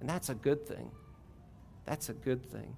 [0.00, 0.90] And that's a good thing.
[1.84, 2.76] That's a good thing.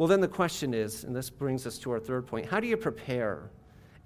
[0.00, 2.66] Well, then the question is, and this brings us to our third point how do
[2.66, 3.50] you prepare?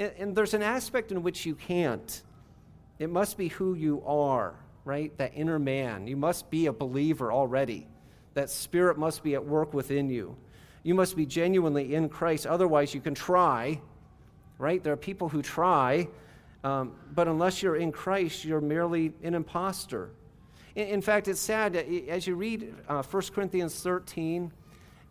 [0.00, 2.20] And, and there's an aspect in which you can't.
[2.98, 5.16] It must be who you are, right?
[5.18, 6.08] That inner man.
[6.08, 7.86] You must be a believer already.
[8.32, 10.36] That spirit must be at work within you.
[10.82, 12.44] You must be genuinely in Christ.
[12.44, 13.80] Otherwise, you can try,
[14.58, 14.82] right?
[14.82, 16.08] There are people who try,
[16.64, 20.10] um, but unless you're in Christ, you're merely an impostor.
[20.74, 24.50] In, in fact, it's sad as you read uh, 1 Corinthians 13,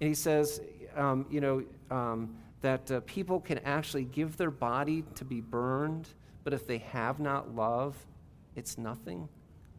[0.03, 0.59] and he says,
[0.95, 6.07] um, you know, um, that uh, people can actually give their body to be burned,
[6.43, 7.95] but if they have not love,
[8.55, 9.27] it's nothing.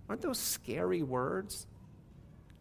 [0.08, 1.66] Aren't those scary words?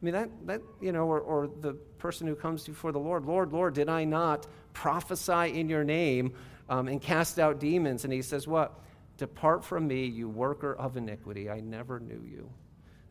[0.01, 3.26] I mean, that, that you know, or, or the person who comes before the Lord,
[3.26, 6.34] Lord, Lord, did I not prophesy in your name
[6.70, 8.04] um, and cast out demons?
[8.04, 8.80] And he says, What?
[9.18, 11.49] Depart from me, you worker of iniquity.
[11.49, 12.49] I never knew you.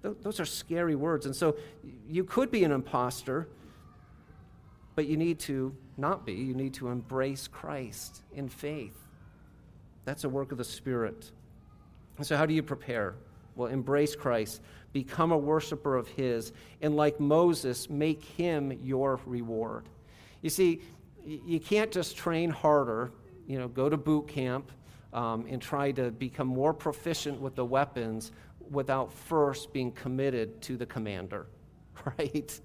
[0.03, 1.26] Th- those are scary words.
[1.26, 1.57] And so
[2.09, 3.49] you could be an impostor,
[4.95, 6.32] but you need to not be.
[6.32, 8.97] You need to embrace Christ in faith.
[10.05, 11.30] That's a work of the Spirit.
[12.20, 13.14] So, how do you prepare?
[13.55, 14.62] Well, embrace Christ
[14.93, 19.88] become a worshiper of His, and like Moses, make Him your reward.
[20.43, 20.82] You see,
[21.24, 23.12] you can't just train harder,
[23.47, 24.70] you know, go to boot camp
[25.12, 28.32] um, and try to become more proficient with the weapons
[28.70, 31.47] without first being committed to the commander,
[32.18, 32.61] right?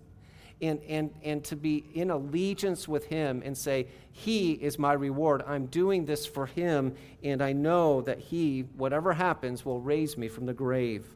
[0.60, 5.44] And, and, and to be in allegiance with him and say, He is my reward.
[5.46, 10.28] I'm doing this for him, and I know that he, whatever happens, will raise me
[10.28, 11.08] from the grave.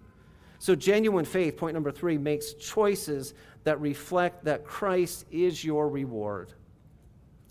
[0.60, 3.34] So, genuine faith, point number three, makes choices
[3.64, 6.54] that reflect that Christ is your reward,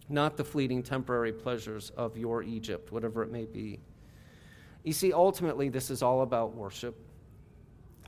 [0.08, 3.80] not the fleeting temporary pleasures of your Egypt, whatever it may be.
[4.84, 6.96] You see, ultimately, this is all about worship.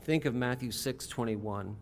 [0.03, 1.75] Think of Matthew 6 21.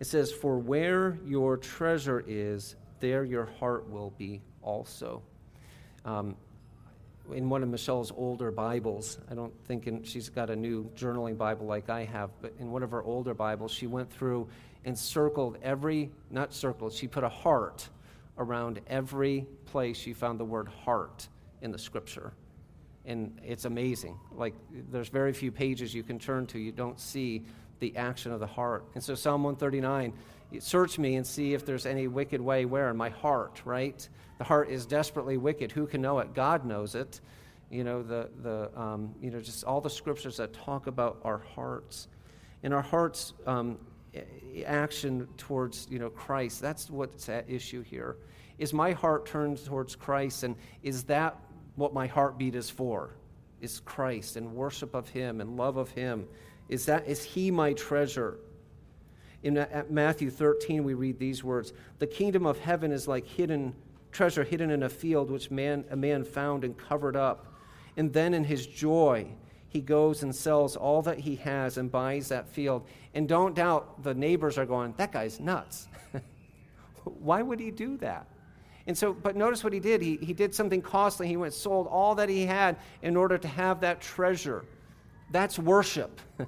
[0.00, 5.22] It says, For where your treasure is, there your heart will be also.
[6.04, 6.36] Um,
[7.32, 11.38] in one of Michelle's older Bibles, I don't think in, she's got a new journaling
[11.38, 14.48] Bible like I have, but in one of her older Bibles, she went through
[14.84, 17.88] and circled every, not circled, she put a heart
[18.36, 21.28] around every place she found the word heart
[21.62, 22.34] in the scripture.
[23.06, 24.18] And it's amazing.
[24.32, 24.54] Like,
[24.90, 27.44] there's very few pages you can turn to, you don't see
[27.84, 28.86] the action of the heart.
[28.94, 30.14] And so, Psalm 139
[30.60, 34.08] search me and see if there's any wicked way where in my heart, right?
[34.38, 35.70] The heart is desperately wicked.
[35.72, 36.32] Who can know it?
[36.32, 37.20] God knows it.
[37.70, 41.38] You know, the, the, um, you know, just all the scriptures that talk about our
[41.38, 42.08] hearts.
[42.62, 43.78] And our hearts' um,
[44.64, 48.16] action towards, you know, Christ, that's what's at issue here.
[48.56, 51.36] Is my heart turned towards Christ, and is that
[51.76, 53.10] what my heartbeat is for
[53.60, 56.26] is Christ and worship of Him and love of Him.
[56.68, 58.38] Is that is He my treasure?
[59.42, 63.74] In uh, Matthew 13, we read these words: "The kingdom of heaven is like hidden
[64.12, 67.52] treasure hidden in a field, which man a man found and covered up,
[67.96, 69.28] and then in his joy."
[69.74, 72.86] He goes and sells all that he has and buys that field.
[73.12, 75.88] And don't doubt the neighbors are going, that guy's nuts.
[77.04, 78.28] Why would he do that?
[78.86, 80.00] And so, but notice what he did.
[80.00, 81.26] He, he did something costly.
[81.26, 84.64] He went, sold all that he had in order to have that treasure.
[85.34, 86.20] That's worship.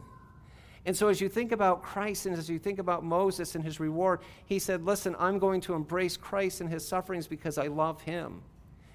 [0.87, 3.81] and so, as you think about Christ and as you think about Moses and his
[3.81, 8.01] reward, he said, Listen, I'm going to embrace Christ and his sufferings because I love
[8.03, 8.43] him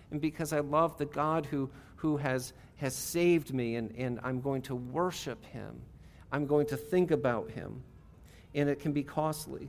[0.10, 4.40] and because I love the God who, who has, has saved me, and, and I'm
[4.40, 5.82] going to worship him.
[6.32, 7.84] I'm going to think about him.
[8.56, 9.68] And it can be costly.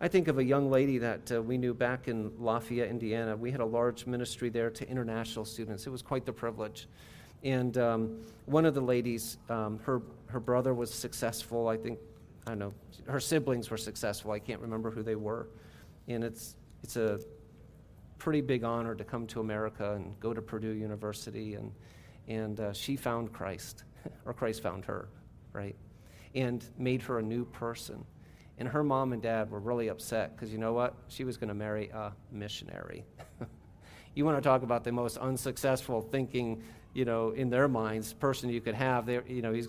[0.00, 3.36] I think of a young lady that uh, we knew back in Lafayette, Indiana.
[3.36, 5.86] We had a large ministry there to international students.
[5.86, 6.88] It was quite the privilege.
[7.46, 11.68] And um, one of the ladies, um, her, her brother was successful.
[11.68, 12.00] I think,
[12.44, 12.74] I don't know,
[13.06, 14.32] her siblings were successful.
[14.32, 15.46] I can't remember who they were.
[16.08, 17.20] And it's, it's a
[18.18, 21.54] pretty big honor to come to America and go to Purdue University.
[21.54, 21.70] And,
[22.26, 23.84] and uh, she found Christ,
[24.24, 25.08] or Christ found her,
[25.52, 25.76] right?
[26.34, 28.04] And made her a new person.
[28.58, 30.96] And her mom and dad were really upset because you know what?
[31.06, 33.04] She was going to marry a missionary.
[34.16, 36.60] you want to talk about the most unsuccessful thinking,
[36.96, 39.06] you know, in their minds person you could have.
[39.06, 39.68] There, you know, he's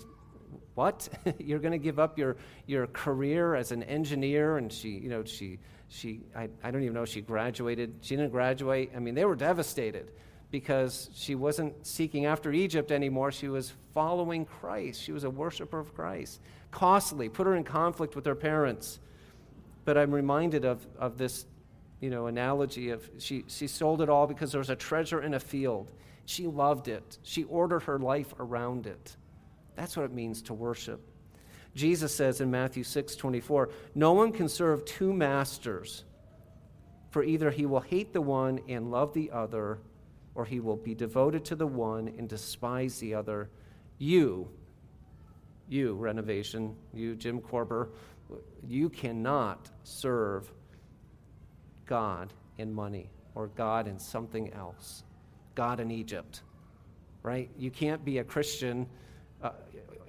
[0.75, 1.09] what?
[1.39, 4.57] You're going to give up your your career as an engineer?
[4.57, 5.59] And she, you know, she
[5.89, 7.95] she I, I don't even know if she graduated.
[8.01, 8.91] She didn't graduate.
[8.95, 10.11] I mean, they were devastated
[10.49, 13.31] because she wasn't seeking after Egypt anymore.
[13.31, 15.01] She was following Christ.
[15.01, 16.39] She was a worshiper of Christ
[16.71, 18.99] costly, put her in conflict with her parents.
[19.85, 21.45] But I'm reminded of, of this
[21.99, 25.33] you know, analogy of she, she sold it all because there was a treasure in
[25.33, 25.91] a field.
[26.27, 27.17] She loved it.
[27.23, 29.15] She ordered her life around it.
[29.77, 30.99] That's what it means to worship.
[31.73, 36.03] Jesus says in Matthew 6 24, No one can serve two masters,
[37.11, 39.79] for either he will hate the one and love the other,
[40.35, 43.49] or he will be devoted to the one and despise the other.
[43.97, 44.49] You,
[45.69, 47.89] you, Renovation, you, Jim Corber,
[48.67, 50.51] you cannot serve
[51.85, 55.03] God in money or God in something else,
[55.57, 56.43] God in Egypt,
[57.23, 57.49] right?
[57.57, 58.85] You can't be a Christian.
[59.41, 59.49] Uh,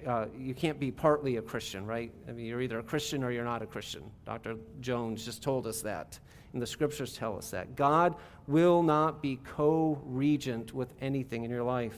[0.05, 2.11] uh, you can't be partly a Christian, right?
[2.27, 4.03] I mean, you're either a Christian or you're not a Christian.
[4.27, 4.57] Dr.
[4.79, 6.19] Jones just told us that,
[6.53, 7.75] and the scriptures tell us that.
[7.75, 11.97] God will not be co regent with anything in your life.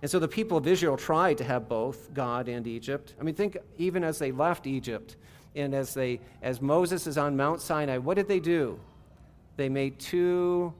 [0.00, 3.14] And so the people of Israel tried to have both God and Egypt.
[3.20, 5.16] I mean, think even as they left Egypt
[5.56, 8.78] and as, they, as Moses is on Mount Sinai, what did they do?
[9.56, 10.72] They made two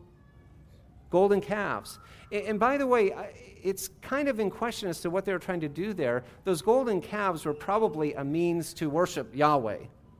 [1.13, 2.01] golden calves.
[2.33, 3.15] And by the way,
[3.63, 6.25] it's kind of in question as to what they were trying to do there.
[6.45, 9.79] Those golden calves were probably a means to worship Yahweh,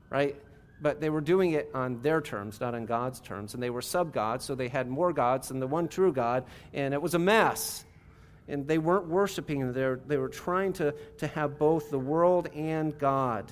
[0.09, 0.35] right?
[0.81, 3.55] But they were doing it on their terms, not on God's terms.
[3.55, 6.45] And they were sub gods, so they had more gods than the one true God.
[6.73, 7.83] And it was a mess
[8.47, 12.97] and they weren't worshiping they they were trying to, to have both the world and
[12.97, 13.51] God.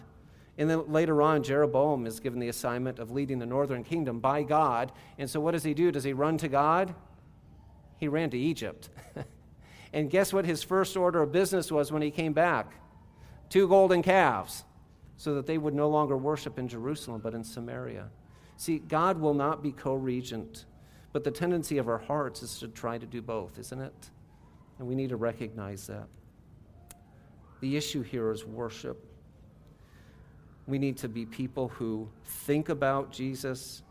[0.57, 4.43] And then later on, Jeroboam is given the assignment of leading the northern kingdom by
[4.43, 4.91] God.
[5.17, 5.91] And so, what does he do?
[5.91, 6.93] Does he run to God?
[8.01, 8.89] He ran to Egypt.
[9.93, 12.73] and guess what his first order of business was when he came back?
[13.47, 14.65] Two golden calves,
[15.17, 18.09] so that they would no longer worship in Jerusalem, but in Samaria.
[18.57, 20.65] See, God will not be co regent,
[21.13, 24.09] but the tendency of our hearts is to try to do both, isn't it?
[24.79, 26.07] And we need to recognize that.
[27.59, 29.05] The issue here is worship.
[30.65, 33.83] We need to be people who think about Jesus.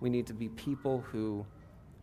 [0.00, 1.46] We need to be people who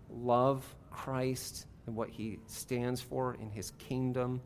[0.10, 4.42] love Christ and what he stands for in his kingdom.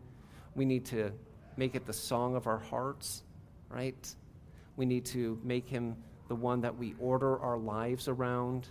[0.56, 1.12] We need to
[1.58, 3.24] make it the song of our hearts,
[3.70, 4.16] right?
[4.76, 5.96] We need to make him
[6.28, 8.68] the one that we order our lives around.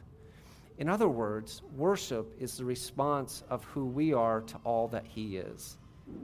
[0.78, 5.36] In other words, worship is the response of who we are to all that He
[5.36, 5.76] is.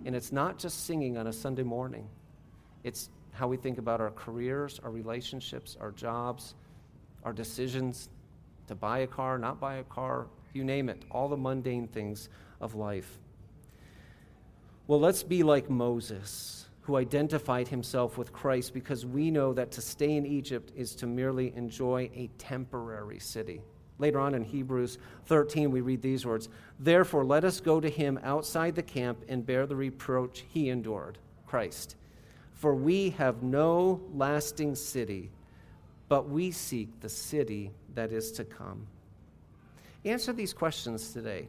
[0.04, 2.08] And it's not just singing on a Sunday morning,
[2.82, 6.54] it's how we think about our careers, our relationships, our jobs,
[7.24, 8.08] our decisions
[8.66, 12.28] to buy a car, not buy a car, you name it, all the mundane things
[12.60, 13.18] of life.
[14.86, 19.82] Well, let's be like Moses, who identified himself with Christ because we know that to
[19.82, 23.60] stay in Egypt is to merely enjoy a temporary city.
[23.98, 28.18] Later on in Hebrews 13, we read these words Therefore, let us go to him
[28.22, 31.96] outside the camp and bear the reproach he endured, Christ.
[32.54, 35.30] For we have no lasting city,
[36.08, 38.86] but we seek the city that is to come.
[40.04, 41.48] Answer these questions today.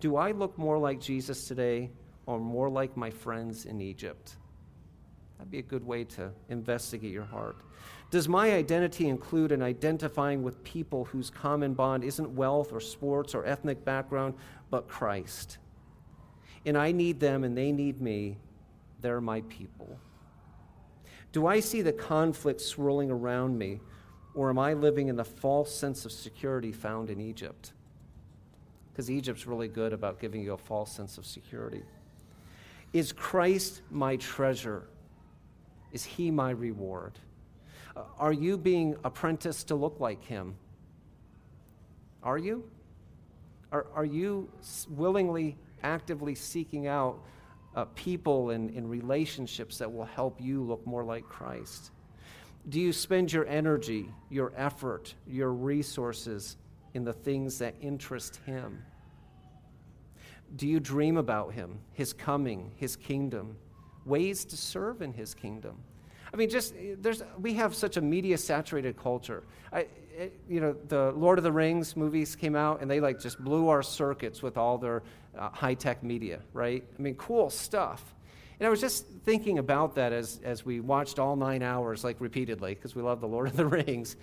[0.00, 1.90] Do I look more like Jesus today
[2.26, 4.36] or more like my friends in Egypt?
[5.38, 7.56] That'd be a good way to investigate your heart.
[8.10, 13.34] Does my identity include an identifying with people whose common bond isn't wealth or sports
[13.34, 14.34] or ethnic background,
[14.70, 15.58] but Christ?
[16.64, 18.38] And I need them and they need me.
[19.00, 19.98] They're my people.
[21.32, 23.80] Do I see the conflict swirling around me,
[24.34, 27.72] or am I living in the false sense of security found in Egypt?
[28.92, 31.82] Because Egypt's really good about giving you a false sense of security.
[32.92, 34.84] Is Christ my treasure?
[35.92, 37.12] Is he my reward?
[37.96, 40.56] Uh, are you being apprenticed to look like him?
[42.22, 42.68] Are you?
[43.70, 44.48] Are, are you
[44.88, 47.18] willingly, actively seeking out
[47.74, 51.90] uh, people and, and relationships that will help you look more like Christ?
[52.68, 56.56] Do you spend your energy, your effort, your resources
[56.94, 58.82] in the things that interest Him?
[60.56, 63.56] Do you dream about Him, His coming, His kingdom,
[64.06, 65.76] ways to serve in His kingdom?
[66.32, 69.44] I mean, just there's we have such a media saturated culture.
[69.72, 69.86] I,
[70.48, 73.68] you know, the Lord of the Rings movies came out and they like just blew
[73.68, 75.02] our circuits with all their
[75.38, 76.82] uh, high tech media, right?
[76.98, 78.14] I mean, cool stuff.
[78.60, 82.20] And I was just thinking about that as, as we watched all nine hours, like
[82.20, 84.16] repeatedly, because we love the Lord of the Rings.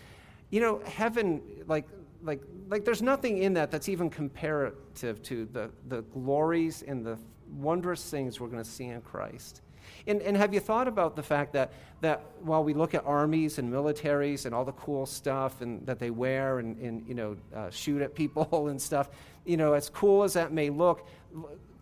[0.50, 1.88] You know, heaven, like,
[2.24, 7.18] like, like there's nothing in that that's even comparative to the, the glories and the
[7.58, 9.62] wondrous things we're going to see in Christ.
[10.08, 13.60] And, and have you thought about the fact that, that while we look at armies
[13.60, 17.38] and militaries and all the cool stuff and that they wear and, and you know,
[17.56, 19.10] uh, shoot at people and stuff,
[19.46, 21.08] you know, as cool as that may look,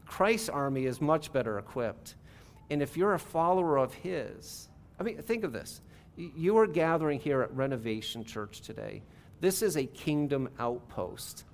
[0.05, 2.15] Christ's army is much better equipped.
[2.69, 5.81] And if you're a follower of his, I mean, think of this.
[6.15, 9.01] You are gathering here at Renovation Church today.
[9.39, 11.45] This is a kingdom outpost.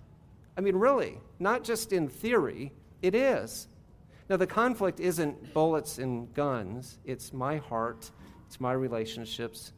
[0.57, 3.67] I mean, really, not just in theory, it is.
[4.29, 8.09] Now, the conflict isn't bullets and guns, it's my heart,
[8.47, 9.73] it's my relationships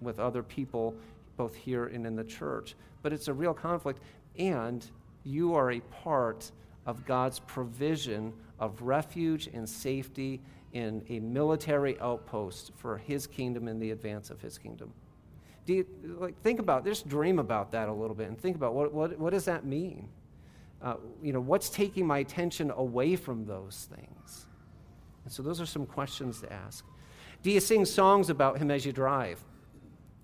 [0.00, 0.94] with other people,
[1.36, 2.74] both here and in the church.
[3.02, 4.00] But it's a real conflict,
[4.38, 4.88] and
[5.24, 6.50] you are a part
[6.86, 10.40] of God's provision of refuge and safety
[10.76, 14.92] in a military outpost for his kingdom and the advance of his kingdom.
[15.64, 15.86] Do you
[16.18, 19.18] like think about just dream about that a little bit and think about what, what,
[19.18, 20.08] what does that mean?
[20.82, 24.46] uh, you know, what's taking my attention away from those things?
[25.24, 26.84] And so those are some questions to ask.
[27.42, 29.42] Do you sing songs about him as you drive?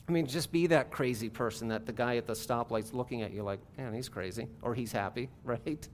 [0.08, 3.32] I mean, just be that crazy person that the guy at the stoplight's looking at
[3.32, 5.88] you like, man, he's crazy, or he's happy, right?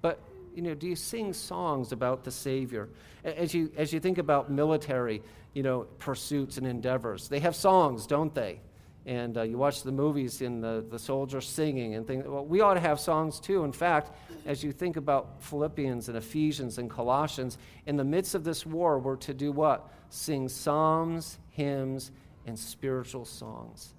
[0.00, 0.20] But,
[0.54, 2.88] you know, do you sing songs about the Savior?
[3.24, 5.22] As you, as you think about military,
[5.54, 8.60] you know, pursuits and endeavors, they have songs, don't they?
[9.04, 12.24] and uh, you watch the movies and the, the soldiers singing and things.
[12.26, 13.64] Well, we ought to have songs too.
[13.64, 14.12] In fact,
[14.46, 18.98] as you think about Philippians and Ephesians and Colossians, in the midst of this war,
[18.98, 19.92] we're to do what?
[20.10, 22.12] Sing psalms, hymns,
[22.46, 23.94] and spiritual songs.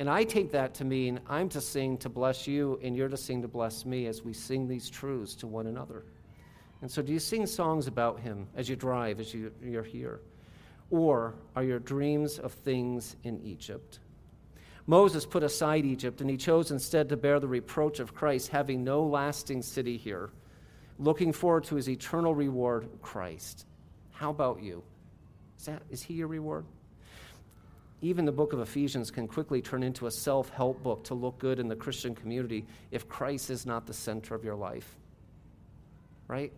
[0.00, 3.18] And I take that to mean I'm to sing to bless you, and you're to
[3.18, 6.04] sing to bless me as we sing these truths to one another.
[6.80, 10.22] And so, do you sing songs about him as you drive, as you, you're here?
[10.88, 13.98] Or are your dreams of things in Egypt?
[14.86, 18.82] Moses put aside Egypt, and he chose instead to bear the reproach of Christ, having
[18.82, 20.30] no lasting city here,
[20.98, 23.66] looking forward to his eternal reward, Christ.
[24.12, 24.82] How about you?
[25.58, 26.64] Is, that, is he your reward?
[28.02, 31.38] Even the book of Ephesians can quickly turn into a self help book to look
[31.38, 34.96] good in the Christian community if Christ is not the center of your life.
[36.26, 36.52] Right?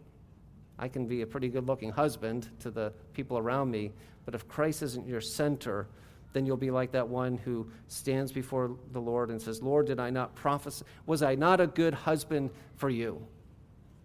[0.79, 3.93] I can be a pretty good looking husband to the people around me,
[4.25, 5.89] but if Christ isn't your center,
[6.33, 10.01] then you'll be like that one who stands before the Lord and says, Lord, did
[10.01, 10.85] I not prophesy?
[11.07, 13.25] Was I not a good husband for you?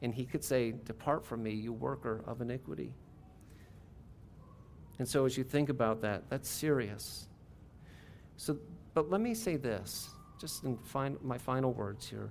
[0.02, 2.94] And he could say, Depart from me, you worker of iniquity.
[5.00, 7.28] And so as you think about that, that's serious.
[8.38, 8.58] So,
[8.94, 10.10] but let me say this,
[10.40, 12.30] just in fin- my final words here.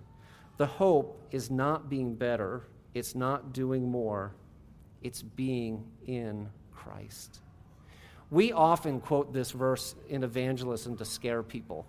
[0.57, 2.63] The hope is not being better,
[2.95, 4.33] it's not doing more,
[5.03, 7.41] it's being in Christ.
[8.31, 11.87] We often quote this verse in evangelism to scare people,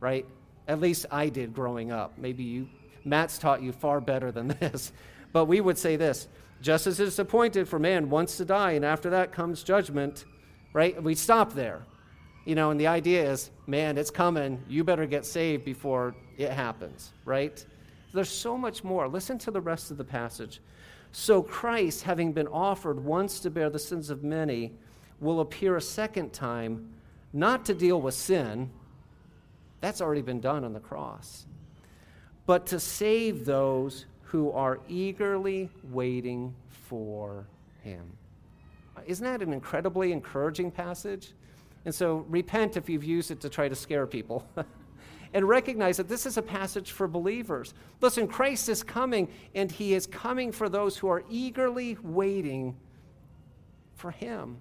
[0.00, 0.26] right?
[0.66, 2.18] At least I did growing up.
[2.18, 2.68] Maybe you,
[3.04, 4.92] Matt's taught you far better than this.
[5.32, 6.28] But we would say this
[6.60, 10.24] just as it is appointed for man once to die, and after that comes judgment,
[10.72, 11.00] right?
[11.00, 11.82] We stop there.
[12.48, 14.64] You know, and the idea is, man, it's coming.
[14.70, 17.62] You better get saved before it happens, right?
[18.14, 19.06] There's so much more.
[19.06, 20.62] Listen to the rest of the passage.
[21.12, 24.72] So Christ, having been offered once to bear the sins of many,
[25.20, 26.88] will appear a second time,
[27.34, 28.70] not to deal with sin,
[29.82, 31.44] that's already been done on the cross,
[32.46, 37.46] but to save those who are eagerly waiting for
[37.82, 38.10] him.
[39.04, 41.34] Isn't that an incredibly encouraging passage?
[41.84, 44.46] And so repent if you've used it to try to scare people.
[45.34, 47.74] and recognize that this is a passage for believers.
[48.00, 52.76] Listen, Christ is coming, and he is coming for those who are eagerly waiting
[53.94, 54.58] for him.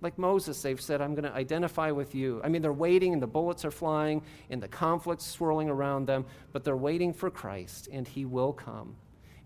[0.00, 2.40] Like Moses, they've said, I'm going to identify with you.
[2.44, 6.26] I mean, they're waiting, and the bullets are flying, and the conflict's swirling around them,
[6.52, 8.96] but they're waiting for Christ, and he will come.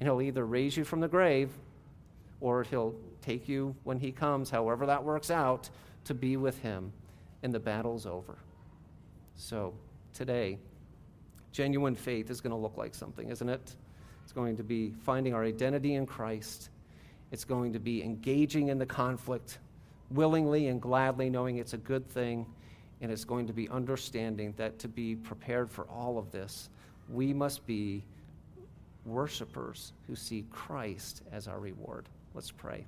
[0.00, 1.50] And he'll either raise you from the grave,
[2.40, 5.70] or he'll take you when he comes, however that works out,
[6.08, 6.92] to be with him,
[7.42, 8.38] and the battle's over.
[9.36, 9.74] So,
[10.14, 10.58] today,
[11.52, 13.76] genuine faith is going to look like something, isn't it?
[14.24, 16.70] It's going to be finding our identity in Christ.
[17.30, 19.58] It's going to be engaging in the conflict
[20.10, 22.46] willingly and gladly, knowing it's a good thing.
[23.00, 26.70] And it's going to be understanding that to be prepared for all of this,
[27.10, 28.02] we must be
[29.04, 32.08] worshipers who see Christ as our reward.
[32.34, 32.86] Let's pray.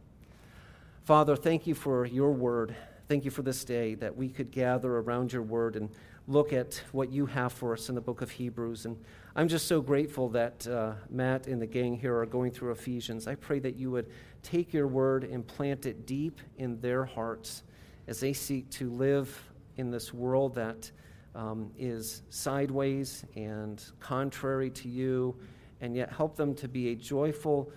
[1.04, 2.74] Father, thank you for your word.
[3.10, 5.90] Thank you for this day that we could gather around your word and
[6.28, 8.86] look at what you have for us in the book of Hebrews.
[8.86, 8.96] And
[9.34, 13.26] I'm just so grateful that uh, Matt and the gang here are going through Ephesians.
[13.26, 14.06] I pray that you would
[14.44, 17.64] take your word and plant it deep in their hearts
[18.06, 19.42] as they seek to live
[19.76, 20.88] in this world that
[21.34, 25.34] um, is sideways and contrary to you,
[25.80, 27.72] and yet help them to be a joyful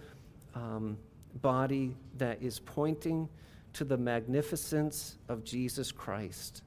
[0.54, 0.96] um,
[1.42, 3.28] body that is pointing
[3.74, 6.62] to the magnificence of Jesus Christ,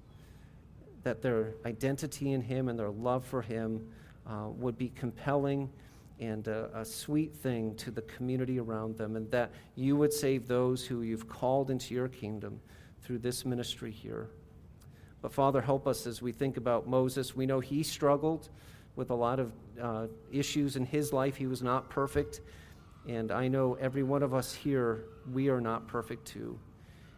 [1.02, 3.86] that their identity in Him and their love for Him
[4.26, 5.70] uh, would be compelling
[6.18, 10.48] and a, a, sweet thing to the community around them, and that you would save
[10.48, 12.58] those who you've called into your kingdom
[13.02, 14.30] through this ministry here.
[15.20, 17.36] But Father, help us as we think about Moses.
[17.36, 18.48] We know he struggled
[18.96, 21.36] with a lot of uh, issues in his life.
[21.36, 22.40] He was not perfect.
[23.06, 26.58] And I know every one of us here, we are not perfect too.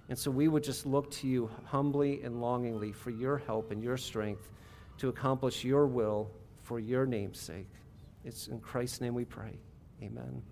[0.09, 3.83] And so we would just look to you humbly and longingly for your help and
[3.83, 4.51] your strength
[4.99, 6.31] to accomplish your will
[6.63, 7.69] for your name's sake.
[8.25, 9.59] It's in Christ's name we pray.
[10.03, 10.43] Amen.